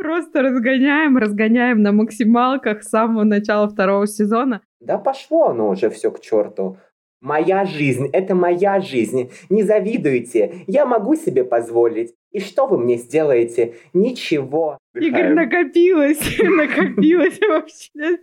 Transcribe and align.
Просто 0.00 0.40
разгоняем, 0.40 1.18
разгоняем 1.18 1.82
на 1.82 1.92
максималках 1.92 2.82
с 2.82 2.88
самого 2.88 3.24
начала 3.24 3.68
второго 3.68 4.06
сезона. 4.06 4.62
Да 4.80 4.96
пошло 4.96 5.48
оно 5.48 5.68
уже 5.68 5.90
все 5.90 6.10
к 6.10 6.20
черту. 6.20 6.78
Моя 7.20 7.66
жизнь– 7.66 8.08
это 8.14 8.34
моя 8.34 8.80
жизнь. 8.80 9.30
Не 9.50 9.62
завидуйте. 9.62 10.64
Я 10.66 10.86
могу 10.86 11.16
себе 11.16 11.44
позволить. 11.44 12.14
И 12.30 12.40
что 12.40 12.66
вы 12.66 12.78
мне 12.78 12.96
сделаете? 12.96 13.74
Ничего. 13.92 14.78
Игорь, 14.94 15.34
накопилось. 15.34 16.38
Накопилось 16.42 17.38
вообще. 17.46 18.16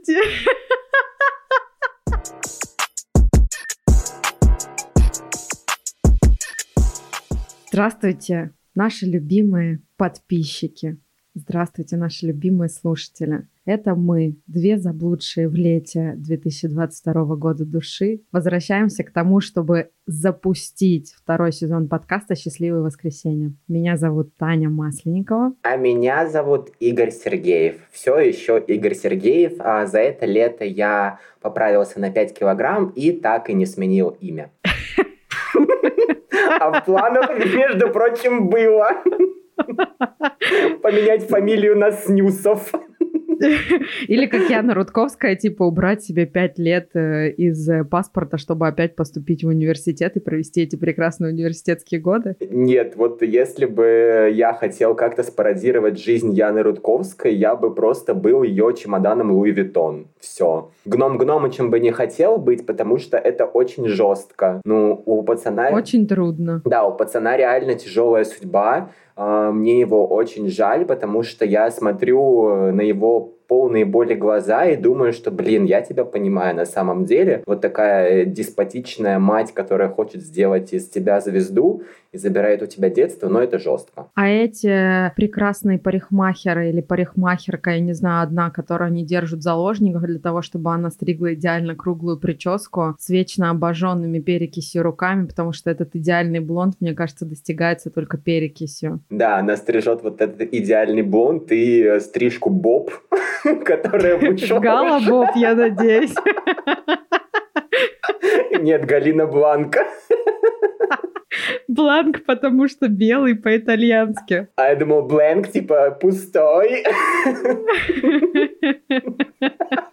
Здравствуйте, 7.68 8.56
наши 8.74 9.06
любимые 9.06 9.84
подписчики. 9.96 10.98
Здравствуйте, 11.40 11.98
наши 11.98 12.26
любимые 12.26 12.68
слушатели. 12.68 13.48
Это 13.64 13.94
мы, 13.94 14.38
две 14.48 14.80
заблудшие 14.80 15.48
в 15.48 15.54
лете 15.54 16.16
2022 16.18 17.14
года 17.36 17.64
души, 17.64 18.22
возвращаемся 18.32 19.04
к 19.04 19.12
тому, 19.12 19.40
чтобы 19.40 19.92
запустить 20.08 21.14
второй 21.14 21.52
сезон 21.52 21.90
подкаста 21.90 22.34
«Счастливое 22.34 22.82
воскресенье». 22.82 23.54
Меня 23.68 23.98
зовут 23.98 24.36
Таня 24.36 24.70
Масленникова. 24.70 25.54
А 25.62 25.76
меня 25.76 26.28
зовут 26.28 26.72
Игорь 26.80 27.12
Сергеев. 27.12 27.76
Все 27.92 28.18
еще 28.18 28.60
Игорь 28.60 28.96
Сергеев. 28.96 29.58
А 29.60 29.86
за 29.86 30.00
это 30.00 30.26
лето 30.26 30.66
я 30.66 31.20
поправился 31.40 32.00
на 32.00 32.10
5 32.10 32.34
килограмм 32.34 32.88
и 32.96 33.12
так 33.12 33.52
и 33.52 33.54
не 33.54 33.68
сменил 33.68 34.18
имя. 34.20 34.52
А 36.60 36.82
в 36.82 36.86
планах, 36.86 37.30
между 37.54 37.90
прочим, 37.90 38.50
было 38.50 38.90
поменять 40.82 41.28
фамилию 41.28 41.78
на 41.78 41.92
Снюсов. 41.92 42.72
Или 44.08 44.26
как 44.26 44.50
Яна 44.50 44.74
Рудковская, 44.74 45.36
типа 45.36 45.64
убрать 45.64 46.04
себе 46.04 46.26
пять 46.26 46.58
лет 46.58 46.90
э, 46.96 47.30
из 47.32 47.70
э, 47.70 47.84
паспорта, 47.84 48.38
чтобы 48.38 48.68
опять 48.68 48.96
поступить 48.96 49.44
в 49.44 49.48
университет 49.48 50.16
и 50.16 50.20
провести 50.20 50.62
эти 50.62 50.76
прекрасные 50.76 51.34
университетские 51.34 52.02
годы? 52.02 52.36
Нет, 52.50 52.96
вот 52.96 53.22
если 53.22 53.66
бы 53.66 54.32
я 54.34 54.54
хотел 54.54 54.96
как-то 54.96 55.24
спародировать 55.24 56.00
жизнь 56.00 56.34
Яны 56.34 56.64
Рудковской, 56.64 57.36
я 57.36 57.56
бы 57.56 57.74
просто 57.74 58.14
был 58.14 58.44
ее 58.44 58.74
чемоданом 58.76 59.32
Луи 59.32 59.52
Виттон. 59.52 60.08
Все. 60.20 60.72
Гном 60.86 61.18
гномычем 61.18 61.70
бы 61.70 61.80
не 61.80 61.92
хотел 61.92 62.38
быть, 62.38 62.66
потому 62.66 62.98
что 62.98 63.18
это 63.18 63.46
очень 63.46 63.88
жестко. 63.88 64.62
Ну, 64.66 65.02
у 65.06 65.22
пацана... 65.24 65.70
Очень 65.70 66.08
трудно. 66.08 66.62
Да, 66.66 66.86
у 66.86 66.96
пацана 66.96 67.38
реально 67.38 67.76
тяжелая 67.76 68.24
судьба. 68.24 68.90
А, 69.18 69.52
мне 69.52 69.80
его 69.80 70.08
очень 70.08 70.48
жаль, 70.48 70.86
потому 70.86 71.24
что 71.24 71.44
я 71.44 71.72
смотрю 71.72 72.50
э, 72.50 72.72
на 72.72 72.82
его 72.82 73.37
полные 73.48 73.86
боли 73.86 74.14
глаза 74.14 74.66
и 74.66 74.76
думаю, 74.76 75.14
что, 75.14 75.32
блин, 75.32 75.66
я 75.66 75.82
тебя 75.82 76.06
понимаю 76.06 76.56
на 76.56 76.66
самом 76.66 77.06
деле. 77.06 77.44
Вот 77.46 77.62
такая 77.62 78.26
деспотичная 78.26 79.20
мать, 79.20 79.54
которая 79.54 79.90
хочет 79.90 80.22
сделать 80.22 80.74
из 80.74 80.90
тебя 80.90 81.20
звезду 81.22 81.84
и 82.12 82.18
забирает 82.18 82.62
у 82.62 82.66
тебя 82.66 82.90
детство, 82.90 83.28
но 83.30 83.42
это 83.42 83.60
жестко. 83.60 84.08
А 84.16 84.28
эти 84.28 85.14
прекрасные 85.16 85.78
парикмахеры 85.78 86.70
или 86.70 86.82
парикмахерка, 86.82 87.72
я 87.72 87.80
не 87.80 87.94
знаю, 87.94 88.24
одна, 88.24 88.50
которую 88.50 88.88
они 88.88 89.06
держат 89.06 89.44
заложников 89.44 90.04
для 90.04 90.20
того, 90.20 90.42
чтобы 90.42 90.74
она 90.74 90.90
стригла 90.90 91.34
идеально 91.34 91.76
круглую 91.76 92.18
прическу 92.18 92.96
с 93.00 93.10
вечно 93.10 93.50
обожженными 93.50 94.20
перекисью 94.20 94.84
руками, 94.84 95.28
потому 95.28 95.52
что 95.54 95.70
этот 95.70 95.96
идеальный 95.96 96.40
блонд, 96.40 96.76
мне 96.80 96.94
кажется, 96.94 97.26
достигается 97.26 97.90
только 97.90 98.18
перекисью. 98.18 99.02
Да, 99.10 99.38
она 99.38 99.58
стрижет 99.58 100.04
вот 100.04 100.22
этот 100.22 100.42
идеальный 100.54 101.04
блонд 101.04 101.52
и 101.52 101.84
э, 101.84 102.00
стрижку 102.00 102.50
боб, 102.50 102.92
которая 103.66 104.18
вышла. 104.18 104.60
Гала 104.60 105.00
боб, 105.00 105.30
я 105.36 105.56
надеюсь. 105.56 106.16
Нет, 108.60 108.86
Галина 108.86 109.26
Бланка. 109.26 109.88
Бланк, 111.68 112.26
потому 112.26 112.68
что 112.68 112.88
белый 112.88 113.36
по-итальянски. 113.36 114.48
А 114.56 114.70
я 114.70 114.76
думал, 114.76 115.04
бланк, 115.04 115.50
типа, 115.50 115.98
пустой. 116.00 116.84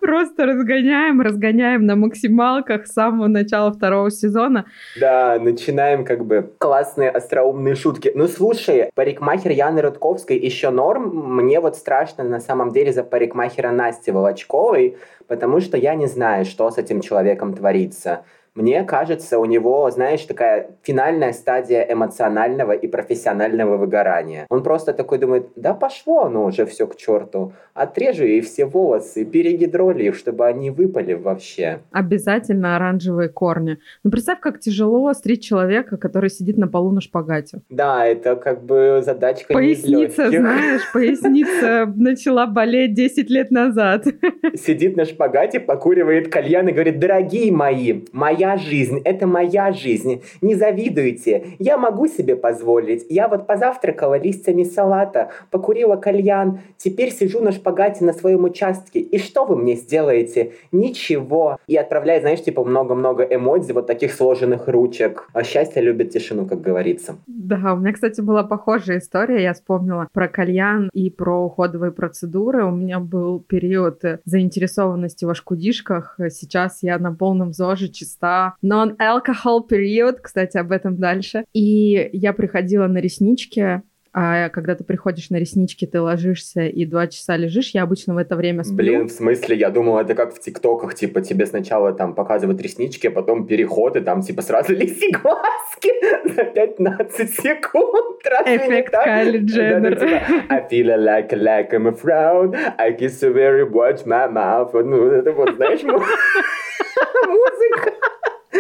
Просто 0.01 0.47
разгоняем, 0.47 1.21
разгоняем 1.21 1.87
на 1.87 1.97
максималках 1.97 2.87
с 2.87 2.93
самого 2.93 3.27
начала 3.27 3.73
второго 3.73 4.11
сезона. 4.11 4.67
Да, 5.01 5.39
начинаем 5.41 6.05
как 6.05 6.25
бы 6.25 6.53
классные 6.59 7.11
остроумные 7.11 7.75
шутки. 7.75 8.13
Ну, 8.15 8.29
слушай, 8.29 8.91
парикмахер 8.95 9.51
Яны 9.51 9.81
Рудковской 9.81 10.39
еще 10.39 10.71
норм. 10.71 11.37
Мне 11.37 11.61
вот 11.61 11.77
страшно 11.77 12.25
на 12.25 12.41
самом 12.41 12.71
деле 12.71 12.93
за 12.93 13.03
парикмахера 13.03 13.71
Насти 13.71 14.11
Волочковой, 14.11 14.97
потому 15.27 15.61
что 15.61 15.77
я 15.77 15.95
не 15.95 16.07
знаю, 16.07 16.45
что 16.45 16.71
с 16.71 16.79
этим 16.79 17.01
человеком 17.01 17.55
творится. 17.55 18.25
Мне 18.55 18.85
кажется, 18.85 19.41
у 19.41 19.47
него, 19.47 19.91
знаешь, 19.91 20.23
такая 20.23 20.71
финальная 20.83 21.33
стадия 21.33 21.83
эмоционального 21.91 22.71
и 22.71 22.87
профессионального 22.87 23.77
выгорания. 23.77 24.47
Он 24.49 24.63
просто 24.63 24.93
такой 24.93 25.19
думает, 25.19 25.49
да 25.57 25.75
пошло 25.75 26.27
оно 26.27 26.45
уже 26.45 26.65
все 26.65 26.87
к 26.87 26.95
черту. 26.95 27.53
Отрежу 27.75 28.23
ей 28.23 28.41
все 28.43 28.65
волосы, 28.65 29.25
перегидроли 29.25 30.05
их, 30.05 30.15
чтобы 30.15 30.47
они 30.47 30.71
выпали 30.71 31.15
вообще. 31.15 31.81
Обязательно 31.91 32.77
оранжевые 32.77 33.29
корни. 33.29 33.79
Ну, 34.05 34.13
представь, 34.13 34.39
как 34.39 34.61
тяжело 34.61 35.13
стричь 35.15 35.43
человека, 35.43 35.97
который 35.97 36.31
сидит 36.31 36.57
на 36.57 36.69
полу 36.69 36.93
на 36.93 37.01
шпагате. 37.01 37.61
Да, 37.71 38.07
это 38.07 38.37
как 38.37 38.63
бы 38.65 39.03
задачка 39.05 39.53
Поясница, 39.53 40.31
знаешь, 40.31 40.93
поясница 40.93 41.93
начала 41.97 42.47
болеть 42.47 42.95
10 42.95 43.31
лет 43.31 43.51
назад. 43.51 44.07
Сидит 44.55 44.97
на 44.97 45.07
шпагате, 45.07 45.59
покуривает 45.59 46.31
кальян 46.31 46.69
и 46.69 46.73
говорит, 46.73 47.01
дорогие 47.01 47.51
мои, 47.51 48.03
моя 48.13 48.44
моя 48.45 48.59
жизнь, 48.59 49.01
это 49.05 49.27
моя 49.27 49.73
жизнь. 49.73 50.23
Не 50.43 50.55
завидуйте. 50.55 51.47
Я 51.59 51.79
могу 51.79 52.07
себе 52.09 52.37
позволить. 52.37 53.07
Я 53.09 53.29
вот 53.29 53.47
позавтракала 53.47 54.19
листьями 54.19 54.65
салата, 54.65 55.31
покурила 55.51 55.97
кальян, 55.97 56.61
теперь 56.77 57.11
сижу 57.11 57.41
на 57.41 57.53
шпагате 57.53 58.05
на 58.05 58.13
своем 58.13 58.45
участке. 58.45 59.01
И 59.01 59.19
что 59.19 59.45
вы 59.45 59.57
мне 59.57 59.77
сделаете? 59.77 60.53
Ничего. 60.73 61.59
И 61.67 61.77
отправляет, 61.77 62.23
знаешь, 62.23 62.43
типа 62.43 62.65
много-много 62.65 63.23
эмодзи, 63.23 63.73
вот 63.73 63.87
таких 63.87 64.13
сложенных 64.13 64.69
ручек. 64.69 65.29
А 65.33 65.43
счастье 65.43 65.83
любит 65.83 66.11
тишину, 66.11 66.47
как 66.47 66.61
говорится. 66.61 67.17
Да, 67.27 67.75
у 67.75 67.77
меня, 67.79 67.93
кстати, 67.93 68.21
была 68.21 68.43
похожая 68.43 68.99
история. 68.99 69.43
Я 69.43 69.55
вспомнила 69.55 70.09
про 70.13 70.29
кальян 70.29 70.91
и 70.93 71.11
про 71.11 71.45
уходовые 71.45 71.93
процедуры. 71.93 72.65
У 72.65 72.71
меня 72.71 73.01
был 73.01 73.41
период 73.41 74.03
заинтересованности 74.25 75.25
в 75.25 75.31
ашкудишках. 75.31 76.19
Сейчас 76.31 76.83
я 76.83 76.99
на 76.99 77.15
полном 77.15 77.53
ЗОЖе 77.53 77.89
чиста 77.89 78.34
non-alcohol 78.65 79.67
период, 79.69 80.21
кстати, 80.21 80.57
об 80.57 80.73
этом 80.73 80.97
дальше. 80.97 81.45
И 81.53 82.11
я 82.13 82.33
приходила 82.33 82.87
на 82.87 82.99
реснички, 82.99 83.83
а 84.17 84.49
когда 84.51 84.77
ты 84.77 84.85
приходишь 84.85 85.29
на 85.31 85.37
реснички, 85.37 85.87
ты 85.87 86.01
ложишься 86.01 86.67
и 86.67 86.87
два 86.87 87.09
часа 87.09 87.37
лежишь, 87.37 87.71
я 87.71 87.83
обычно 87.83 88.15
в 88.15 88.19
это 88.19 88.37
время 88.37 88.63
сплю. 88.63 88.77
Блин, 88.77 89.09
в 89.09 89.11
смысле? 89.11 89.57
Я 89.57 89.71
думал, 89.71 89.99
это 89.99 90.15
как 90.15 90.33
в 90.33 90.39
ТикТоках, 90.39 90.95
типа, 90.95 91.21
тебе 91.21 91.47
сначала 91.47 91.93
там 91.93 92.15
показывают 92.15 92.61
реснички, 92.63 93.09
а 93.09 93.11
потом 93.11 93.45
переход, 93.49 93.97
и 93.97 94.01
там, 94.01 94.23
типа, 94.23 94.43
сразу 94.43 94.73
лиси 94.73 95.11
глазки 95.11 95.91
за 96.33 96.45
15 96.45 97.35
секунд. 97.35 98.23
Разве 98.25 98.57
Эффект 98.57 98.93
Кайли 98.93 99.39
Дженнер. 99.39 99.99
Да, 99.99 100.07
типа, 100.07 100.21
I 100.49 100.69
feel 100.71 100.97
like, 100.97 101.33
like 101.33 101.73
I'm 101.73 101.89
a 101.89 101.93
frown, 101.93 102.55
I 102.79 102.93
kiss 102.93 103.21
you 103.21 103.35
very 103.35 103.69
watch 103.69 104.07
my 104.07 104.29
mouth. 104.33 104.71
Ну, 104.75 105.07
это 105.09 105.33
вот, 105.33 105.57
знаешь, 105.57 105.83
музыка. 107.27 107.93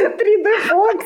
3D 0.08 0.46
Fox. 0.68 1.02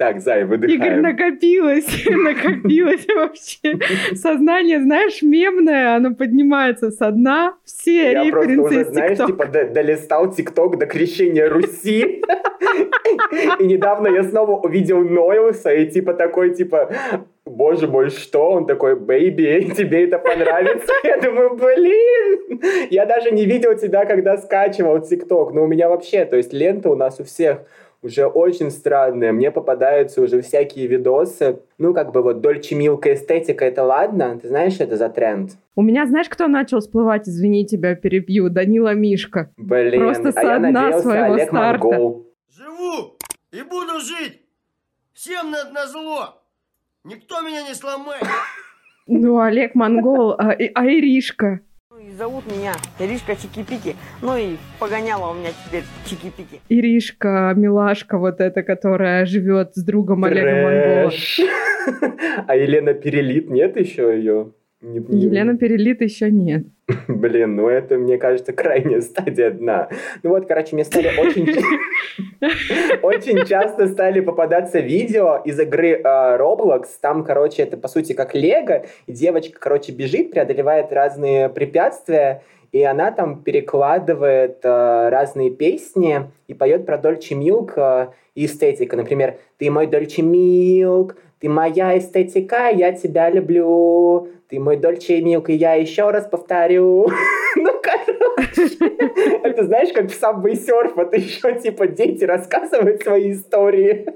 Так, 0.00 0.18
Зай, 0.20 0.46
выдыхаем. 0.46 0.80
Игорь, 0.80 1.00
накопилось, 1.02 2.06
накопилось 2.10 3.06
вообще. 3.14 3.78
Сознание, 4.14 4.80
знаешь, 4.80 5.20
мемное, 5.20 5.94
оно 5.94 6.14
поднимается 6.14 6.90
со 6.90 7.10
дна. 7.10 7.56
Все 7.66 8.12
Я 8.12 8.24
референсы 8.24 8.54
просто 8.54 8.62
уже, 8.62 8.84
знаешь, 8.86 9.18
типа 9.18 9.46
долистал 9.46 10.32
ТикТок 10.32 10.78
до 10.78 10.86
крещения 10.86 11.50
Руси. 11.50 12.22
И 13.58 13.66
недавно 13.66 14.08
я 14.08 14.24
снова 14.24 14.52
увидел 14.52 15.02
Нойлса 15.04 15.70
и 15.70 15.90
типа 15.90 16.14
такой, 16.14 16.54
типа, 16.54 16.90
боже 17.50 17.86
мой, 17.86 18.10
что? 18.10 18.50
Он 18.50 18.66
такой, 18.66 18.96
baby, 18.96 19.72
тебе 19.76 20.04
это 20.04 20.18
понравится? 20.18 20.92
Я 21.04 21.20
думаю, 21.20 21.56
блин, 21.56 22.60
я 22.90 23.06
даже 23.06 23.30
не 23.30 23.44
видел 23.44 23.76
тебя, 23.76 24.04
когда 24.06 24.36
скачивал 24.36 25.00
ТикТок. 25.00 25.52
Но 25.52 25.64
у 25.64 25.66
меня 25.66 25.88
вообще, 25.88 26.24
то 26.24 26.36
есть 26.36 26.52
лента 26.52 26.90
у 26.90 26.96
нас 26.96 27.20
у 27.20 27.24
всех 27.24 27.62
уже 28.02 28.26
очень 28.26 28.70
странные. 28.70 29.32
Мне 29.32 29.50
попадаются 29.50 30.22
уже 30.22 30.40
всякие 30.40 30.86
видосы. 30.86 31.60
Ну, 31.78 31.92
как 31.92 32.12
бы 32.12 32.22
вот 32.22 32.40
дольче 32.40 32.74
милка 32.74 33.12
эстетика, 33.12 33.64
это 33.64 33.84
ладно. 33.84 34.38
Ты 34.40 34.48
знаешь, 34.48 34.80
это 34.80 34.96
за 34.96 35.08
тренд? 35.08 35.52
У 35.76 35.82
меня, 35.82 36.06
знаешь, 36.06 36.28
кто 36.28 36.48
начал 36.48 36.80
всплывать, 36.80 37.28
извини, 37.28 37.66
тебя 37.66 37.94
перебью? 37.94 38.48
Данила 38.48 38.94
Мишка. 38.94 39.50
Блин, 39.56 40.00
Просто 40.00 40.28
а 40.28 40.32
со 40.32 40.40
я 40.40 40.58
дна 40.58 40.70
надеялся, 40.70 41.02
своего 41.02 41.34
Олег 41.34 41.48
старта. 41.48 41.84
Монгол. 41.84 42.26
Живу 42.50 43.16
и 43.52 43.62
буду 43.62 44.00
жить. 44.00 44.40
Всем 45.12 45.50
на, 45.50 45.70
на 45.70 45.86
зло. 45.86 46.39
Никто 47.04 47.40
меня 47.40 47.66
не 47.66 47.74
сломает. 47.74 48.22
Ну, 49.06 49.40
Олег 49.40 49.74
Монгол, 49.74 50.32
а, 50.32 50.50
а 50.52 50.86
Иришка? 50.86 51.60
И 51.98 52.10
зовут 52.10 52.44
меня 52.46 52.74
Иришка 52.98 53.32
Чики-Пики. 53.32 53.96
Ну 54.20 54.36
и 54.36 54.56
погоняла 54.78 55.30
у 55.30 55.34
меня 55.34 55.48
теперь 55.64 55.84
Чики-Пики. 56.04 56.60
Иришка, 56.68 57.54
милашка 57.56 58.18
вот 58.18 58.40
эта, 58.40 58.62
которая 58.62 59.24
живет 59.24 59.74
с 59.74 59.82
другом 59.82 60.24
Олега 60.24 60.50
Монгола. 60.50 61.12
А 62.46 62.54
Елена 62.54 62.92
Перелит 62.92 63.48
нет 63.48 63.76
еще 63.78 64.14
ее? 64.18 64.52
Не, 64.82 64.98
не... 64.98 65.24
Елена 65.24 65.58
Перелит 65.58 66.00
еще 66.00 66.30
нет. 66.30 66.64
Блин, 67.08 67.56
ну 67.56 67.68
это, 67.68 67.98
мне 67.98 68.16
кажется, 68.16 68.54
крайняя 68.54 69.02
стадия 69.02 69.50
дна. 69.50 69.90
Ну 70.22 70.30
вот, 70.30 70.46
короче, 70.46 70.74
мне 70.74 70.84
стали 70.84 71.08
очень... 71.18 71.46
Очень 73.02 73.46
часто 73.46 73.86
стали 73.86 74.20
попадаться 74.20 74.80
видео 74.80 75.42
из 75.44 75.60
игры 75.60 76.00
uh, 76.00 76.38
Roblox. 76.38 76.86
Там, 77.00 77.22
короче, 77.22 77.62
это, 77.62 77.76
по 77.76 77.88
сути, 77.88 78.14
как 78.14 78.34
Лего. 78.34 78.86
И 79.06 79.12
девочка, 79.12 79.58
короче, 79.60 79.92
бежит, 79.92 80.30
преодолевает 80.30 80.90
разные 80.90 81.50
препятствия. 81.50 82.42
И 82.72 82.82
она 82.82 83.10
там 83.10 83.42
перекладывает 83.42 84.64
uh, 84.64 85.10
разные 85.10 85.50
песни 85.50 86.30
и 86.48 86.54
поет 86.54 86.86
про 86.86 86.96
Дольче 86.96 87.34
Милк 87.34 87.76
uh, 87.76 88.08
и 88.34 88.46
эстетика. 88.46 88.96
Например, 88.96 89.36
«Ты 89.58 89.70
мой 89.70 89.86
Дольче 89.86 90.22
Милк», 90.22 91.16
«Ты 91.40 91.48
моя 91.48 91.98
эстетика, 91.98 92.68
я 92.68 92.92
тебя 92.92 93.30
люблю», 93.30 94.28
ты 94.50 94.58
мой 94.58 94.76
Дольче 94.76 95.18
и 95.20 95.52
я 95.52 95.74
еще 95.74 96.10
раз 96.10 96.26
повторю. 96.26 97.06
ну, 97.56 97.70
короче, 97.82 98.78
это 99.44 99.64
знаешь, 99.64 99.92
как 99.94 100.10
в 100.10 100.22
Subway 100.22 100.54
Surf, 100.54 101.00
это 101.00 101.16
еще 101.16 101.58
типа 101.58 101.86
дети 101.86 102.24
рассказывают 102.24 103.02
свои 103.02 103.32
истории. 103.32 104.06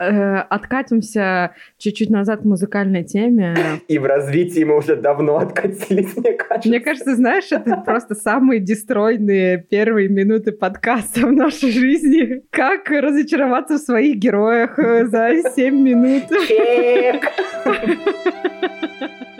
Э, 0.00 0.38
откатимся 0.48 1.54
чуть-чуть 1.78 2.10
назад 2.10 2.40
к 2.40 2.44
музыкальной 2.44 3.04
теме. 3.04 3.54
И 3.86 3.98
в 3.98 4.06
развитии 4.06 4.64
мы 4.64 4.78
уже 4.78 4.96
давно 4.96 5.36
откатились, 5.36 6.16
мне 6.16 6.32
кажется. 6.32 6.68
Мне 6.68 6.80
кажется, 6.80 7.14
знаешь, 7.14 7.52
это 7.52 7.76
просто 7.76 8.14
самые 8.14 8.60
дестройные 8.60 9.58
первые 9.58 10.08
минуты 10.08 10.52
подкаста 10.52 11.26
в 11.26 11.32
нашей 11.32 11.70
жизни. 11.70 12.42
Как 12.50 12.90
разочароваться 12.90 13.74
в 13.74 13.82
своих 13.82 14.16
героях 14.16 14.78
э, 14.78 15.04
за 15.04 15.48
7 15.54 15.74
минут. 15.76 16.24
Чек! 16.48 17.30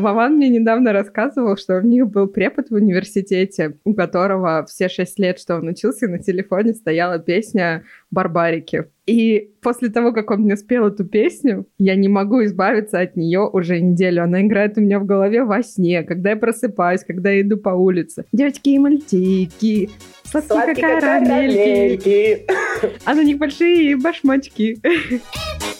Вован 0.00 0.36
мне 0.36 0.48
недавно 0.48 0.92
рассказывал, 0.92 1.56
что 1.56 1.78
у 1.78 1.82
них 1.82 2.08
был 2.08 2.26
препод 2.26 2.70
в 2.70 2.74
университете, 2.74 3.78
у 3.84 3.94
которого 3.94 4.64
все 4.68 4.88
шесть 4.88 5.18
лет, 5.18 5.38
что 5.38 5.56
он 5.56 5.68
учился, 5.68 6.08
на 6.08 6.18
телефоне 6.18 6.74
стояла 6.74 7.18
песня 7.18 7.84
«Барбарики». 8.10 8.86
И 9.06 9.50
после 9.60 9.90
того, 9.90 10.12
как 10.12 10.30
он 10.30 10.42
мне 10.42 10.56
спел 10.56 10.86
эту 10.86 11.04
песню, 11.04 11.66
я 11.78 11.94
не 11.94 12.08
могу 12.08 12.42
избавиться 12.44 13.00
от 13.00 13.16
нее 13.16 13.40
уже 13.40 13.80
неделю. 13.80 14.22
Она 14.22 14.40
играет 14.40 14.78
у 14.78 14.80
меня 14.80 14.98
в 14.98 15.04
голове 15.04 15.44
во 15.44 15.62
сне, 15.62 16.02
когда 16.02 16.30
я 16.30 16.36
просыпаюсь, 16.36 17.04
когда 17.04 17.30
я 17.30 17.42
иду 17.42 17.58
по 17.58 17.70
улице. 17.70 18.24
Девочки 18.32 18.70
и 18.70 18.78
мальчики, 18.78 19.90
сладкие, 20.24 20.74
как 20.74 21.00
карамельки, 21.00 22.46
а 23.04 23.14
на 23.14 23.22
них 23.22 23.38
большие 23.38 23.96
башмачки. 23.96 24.78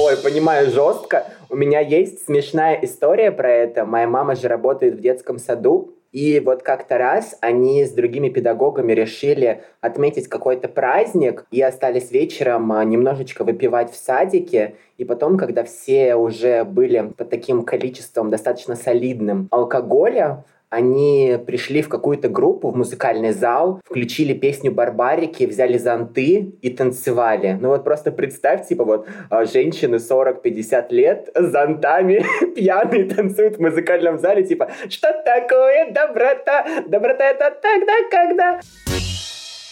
Ой, 0.00 0.16
понимаю, 0.16 0.70
жестко. 0.70 1.26
У 1.50 1.56
меня 1.56 1.80
есть 1.80 2.24
смешная 2.24 2.78
история 2.82 3.32
про 3.32 3.50
это. 3.50 3.84
Моя 3.84 4.06
мама 4.06 4.36
же 4.36 4.46
работает 4.46 4.94
в 4.94 5.00
детском 5.00 5.40
саду, 5.40 5.92
и 6.12 6.38
вот 6.38 6.62
как-то 6.62 6.98
раз 6.98 7.36
они 7.40 7.84
с 7.84 7.90
другими 7.90 8.28
педагогами 8.28 8.92
решили 8.92 9.64
отметить 9.80 10.28
какой-то 10.28 10.68
праздник 10.68 11.46
и 11.50 11.60
остались 11.60 12.12
вечером 12.12 12.70
а, 12.70 12.84
немножечко 12.84 13.42
выпивать 13.42 13.90
в 13.90 13.96
садике. 13.96 14.76
И 14.98 15.04
потом, 15.04 15.36
когда 15.36 15.64
все 15.64 16.14
уже 16.14 16.62
были 16.62 17.12
под 17.16 17.28
таким 17.28 17.64
количеством 17.64 18.30
достаточно 18.30 18.76
солидным 18.76 19.48
алкоголя, 19.50 20.44
они 20.70 21.38
пришли 21.46 21.82
в 21.82 21.88
какую-то 21.88 22.28
группу, 22.28 22.70
в 22.70 22.76
музыкальный 22.76 23.32
зал, 23.32 23.80
включили 23.84 24.34
песню 24.34 24.70
«Барбарики», 24.70 25.44
взяли 25.44 25.78
зонты 25.78 26.52
и 26.60 26.70
танцевали. 26.70 27.56
Ну 27.60 27.68
вот 27.68 27.84
просто 27.84 28.12
представь, 28.12 28.66
типа 28.66 28.84
вот 28.84 29.06
а, 29.30 29.44
женщины 29.44 29.96
40-50 29.96 30.86
лет 30.90 31.30
с 31.34 31.50
зонтами 31.50 32.24
пьяные 32.54 33.04
танцуют 33.04 33.56
в 33.56 33.60
музыкальном 33.60 34.18
зале, 34.18 34.44
типа 34.44 34.70
«Что 34.88 35.08
такое 35.24 35.90
доброта? 35.90 36.66
Доброта 36.86 37.24
это 37.24 37.56
тогда, 37.60 37.92
когда...» 38.10 38.60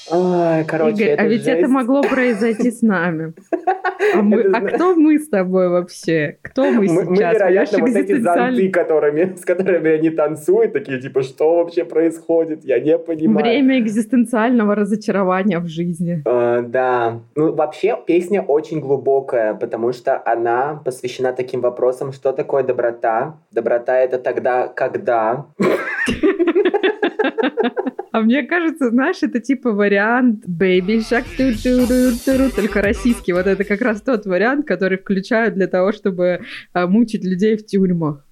Ой, 0.08 0.64
короче, 0.64 1.14
Игорь, 1.14 1.16
а 1.19 1.25
ведь 1.26 1.42
жесть. 1.42 1.58
это 1.58 1.69
могло 1.69 2.02
произойти 2.02 2.70
с 2.70 2.81
нами. 2.81 3.32
А, 4.15 4.23
мы, 4.23 4.43
а 4.43 4.61
кто 4.61 4.94
мы 4.94 5.19
с 5.19 5.29
тобой 5.29 5.69
вообще? 5.69 6.38
Кто 6.43 6.71
мы, 6.71 6.83
мы 6.83 6.88
сейчас? 6.88 7.09
Мы, 7.09 7.17
вероятно, 7.17 7.79
вот 7.79 7.91
эти 7.91 8.21
зонты, 8.21 8.71
которыми, 8.71 9.35
с 9.37 9.44
которыми 9.44 9.91
они 9.91 10.11
танцуют, 10.11 10.73
такие, 10.73 11.00
типа, 11.00 11.23
что 11.23 11.56
вообще 11.56 11.85
происходит? 11.85 12.65
Я 12.65 12.81
не 12.81 12.99
понимаю. 12.99 13.38
Время 13.38 13.81
экзистенциального 13.81 14.75
разочарования 14.75 15.59
в 15.59 15.67
жизни. 15.67 16.23
Uh, 16.25 16.62
да. 16.62 17.21
Ну, 17.35 17.55
вообще, 17.55 17.99
песня 18.06 18.43
очень 18.43 18.81
глубокая, 18.81 19.55
потому 19.55 19.93
что 19.93 20.23
она 20.25 20.81
посвящена 20.85 21.33
таким 21.33 21.61
вопросам, 21.61 22.12
что 22.12 22.33
такое 22.33 22.62
доброта. 22.62 23.38
Доброта— 23.50 23.99
это 24.00 24.19
тогда, 24.19 24.69
когда... 24.69 25.47
А 28.16 28.22
мне 28.22 28.44
кажется, 28.44 28.88
знаешь, 28.88 29.18
это 29.20 29.40
типа 29.40 29.72
вариант 29.72 30.46
Baby 30.46 31.00
-ту, 31.00 32.56
только 32.56 32.80
российский. 32.80 33.34
Вот 33.34 33.46
это 33.46 33.62
как 33.64 33.82
раз 33.82 34.00
тот 34.00 34.24
вариант, 34.24 34.66
который 34.66 34.96
включают 34.96 35.54
для 35.54 35.66
того, 35.66 35.92
чтобы 35.92 36.40
а, 36.72 36.86
мучить 36.86 37.26
людей 37.26 37.58
в 37.58 37.66
тюрьмах. 37.66 38.26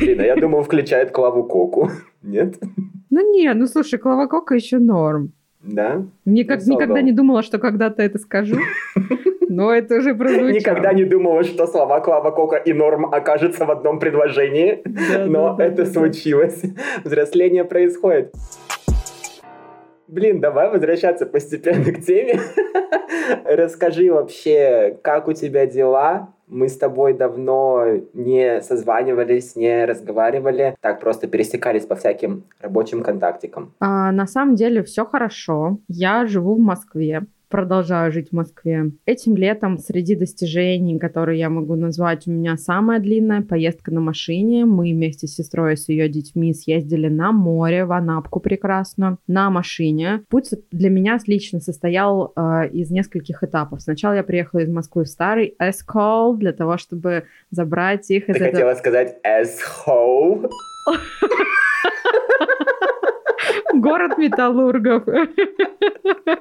Блин, 0.00 0.20
а 0.20 0.22
я 0.22 0.36
думал, 0.36 0.62
включает 0.62 1.10
Клаву 1.10 1.42
Коку. 1.42 1.90
Нет? 2.22 2.54
Ну 3.10 3.32
не, 3.32 3.52
ну 3.54 3.66
слушай, 3.66 3.98
Клава 3.98 4.28
Кока 4.28 4.54
еще 4.54 4.78
норм. 4.78 5.32
Да? 5.60 6.06
Никак, 6.24 6.64
никогда 6.66 7.02
не 7.02 7.10
думала, 7.10 7.42
что 7.42 7.58
когда-то 7.58 8.02
это 8.02 8.18
скажу. 8.18 8.56
Но 9.48 9.72
это 9.72 9.96
уже 9.96 10.14
прозвучало. 10.14 10.48
Никогда 10.48 10.92
не 10.92 11.04
думала, 11.04 11.44
что 11.44 11.66
слова 11.66 12.00
Клава 12.00 12.30
Кока 12.30 12.56
и 12.56 12.72
Норм 12.72 13.06
окажутся 13.06 13.64
в 13.64 13.70
одном 13.70 13.98
предложении, 13.98 14.82
да, 14.84 15.26
но 15.26 15.54
да, 15.54 15.66
это 15.66 15.84
да, 15.84 15.86
случилось. 15.86 16.62
Взросление 17.04 17.64
происходит. 17.64 18.32
Блин, 20.06 20.40
давай 20.40 20.70
возвращаться 20.70 21.26
постепенно 21.26 21.92
к 21.92 22.00
теме. 22.04 22.38
Расскажи 23.44 24.12
вообще, 24.12 24.98
как 25.02 25.28
у 25.28 25.32
тебя 25.32 25.66
дела? 25.66 26.28
Мы 26.46 26.68
с 26.68 26.76
тобой 26.76 27.14
давно 27.14 27.84
не 28.12 28.60
созванивались, 28.60 29.56
не 29.56 29.86
разговаривали, 29.86 30.76
так 30.80 31.00
просто 31.00 31.26
пересекались 31.26 31.86
по 31.86 31.96
всяким 31.96 32.44
рабочим 32.60 33.02
контактикам. 33.02 33.72
А, 33.80 34.12
на 34.12 34.26
самом 34.26 34.54
деле 34.54 34.82
все 34.82 35.06
хорошо. 35.06 35.78
Я 35.88 36.26
живу 36.26 36.54
в 36.54 36.60
Москве 36.60 37.22
продолжаю 37.48 38.12
жить 38.12 38.30
в 38.30 38.32
Москве. 38.32 38.90
Этим 39.06 39.36
летом 39.36 39.78
среди 39.78 40.14
достижений, 40.14 40.98
которые 40.98 41.38
я 41.38 41.50
могу 41.50 41.74
назвать, 41.76 42.26
у 42.26 42.30
меня 42.30 42.56
самая 42.56 43.00
длинная 43.00 43.42
поездка 43.42 43.92
на 43.92 44.00
машине. 44.00 44.64
Мы 44.64 44.92
вместе 44.92 45.26
с 45.26 45.34
сестрой 45.34 45.74
и 45.74 45.76
с 45.76 45.88
ее 45.88 46.08
детьми 46.08 46.52
съездили 46.52 47.08
на 47.08 47.32
море, 47.32 47.84
в 47.84 47.92
Анапку 47.92 48.40
прекрасно, 48.40 49.18
на 49.26 49.50
машине. 49.50 50.22
Путь 50.28 50.50
для 50.70 50.90
меня 50.90 51.18
лично 51.26 51.60
состоял 51.60 52.32
э, 52.36 52.68
из 52.70 52.90
нескольких 52.90 53.42
этапов. 53.42 53.80
Сначала 53.80 54.14
я 54.14 54.22
приехала 54.22 54.60
из 54.60 54.68
Москвы 54.68 55.04
в 55.04 55.08
старый 55.08 55.54
Эскол 55.58 56.36
для 56.36 56.52
того, 56.52 56.76
чтобы 56.76 57.24
забрать 57.50 58.10
их 58.10 58.28
из 58.28 58.36
Ты 58.36 58.44
этого... 58.44 58.52
хотела 58.52 58.74
сказать 58.74 59.16
Эсхоу? 59.22 60.50
Город 63.80 64.18
металлургов. 64.18 65.04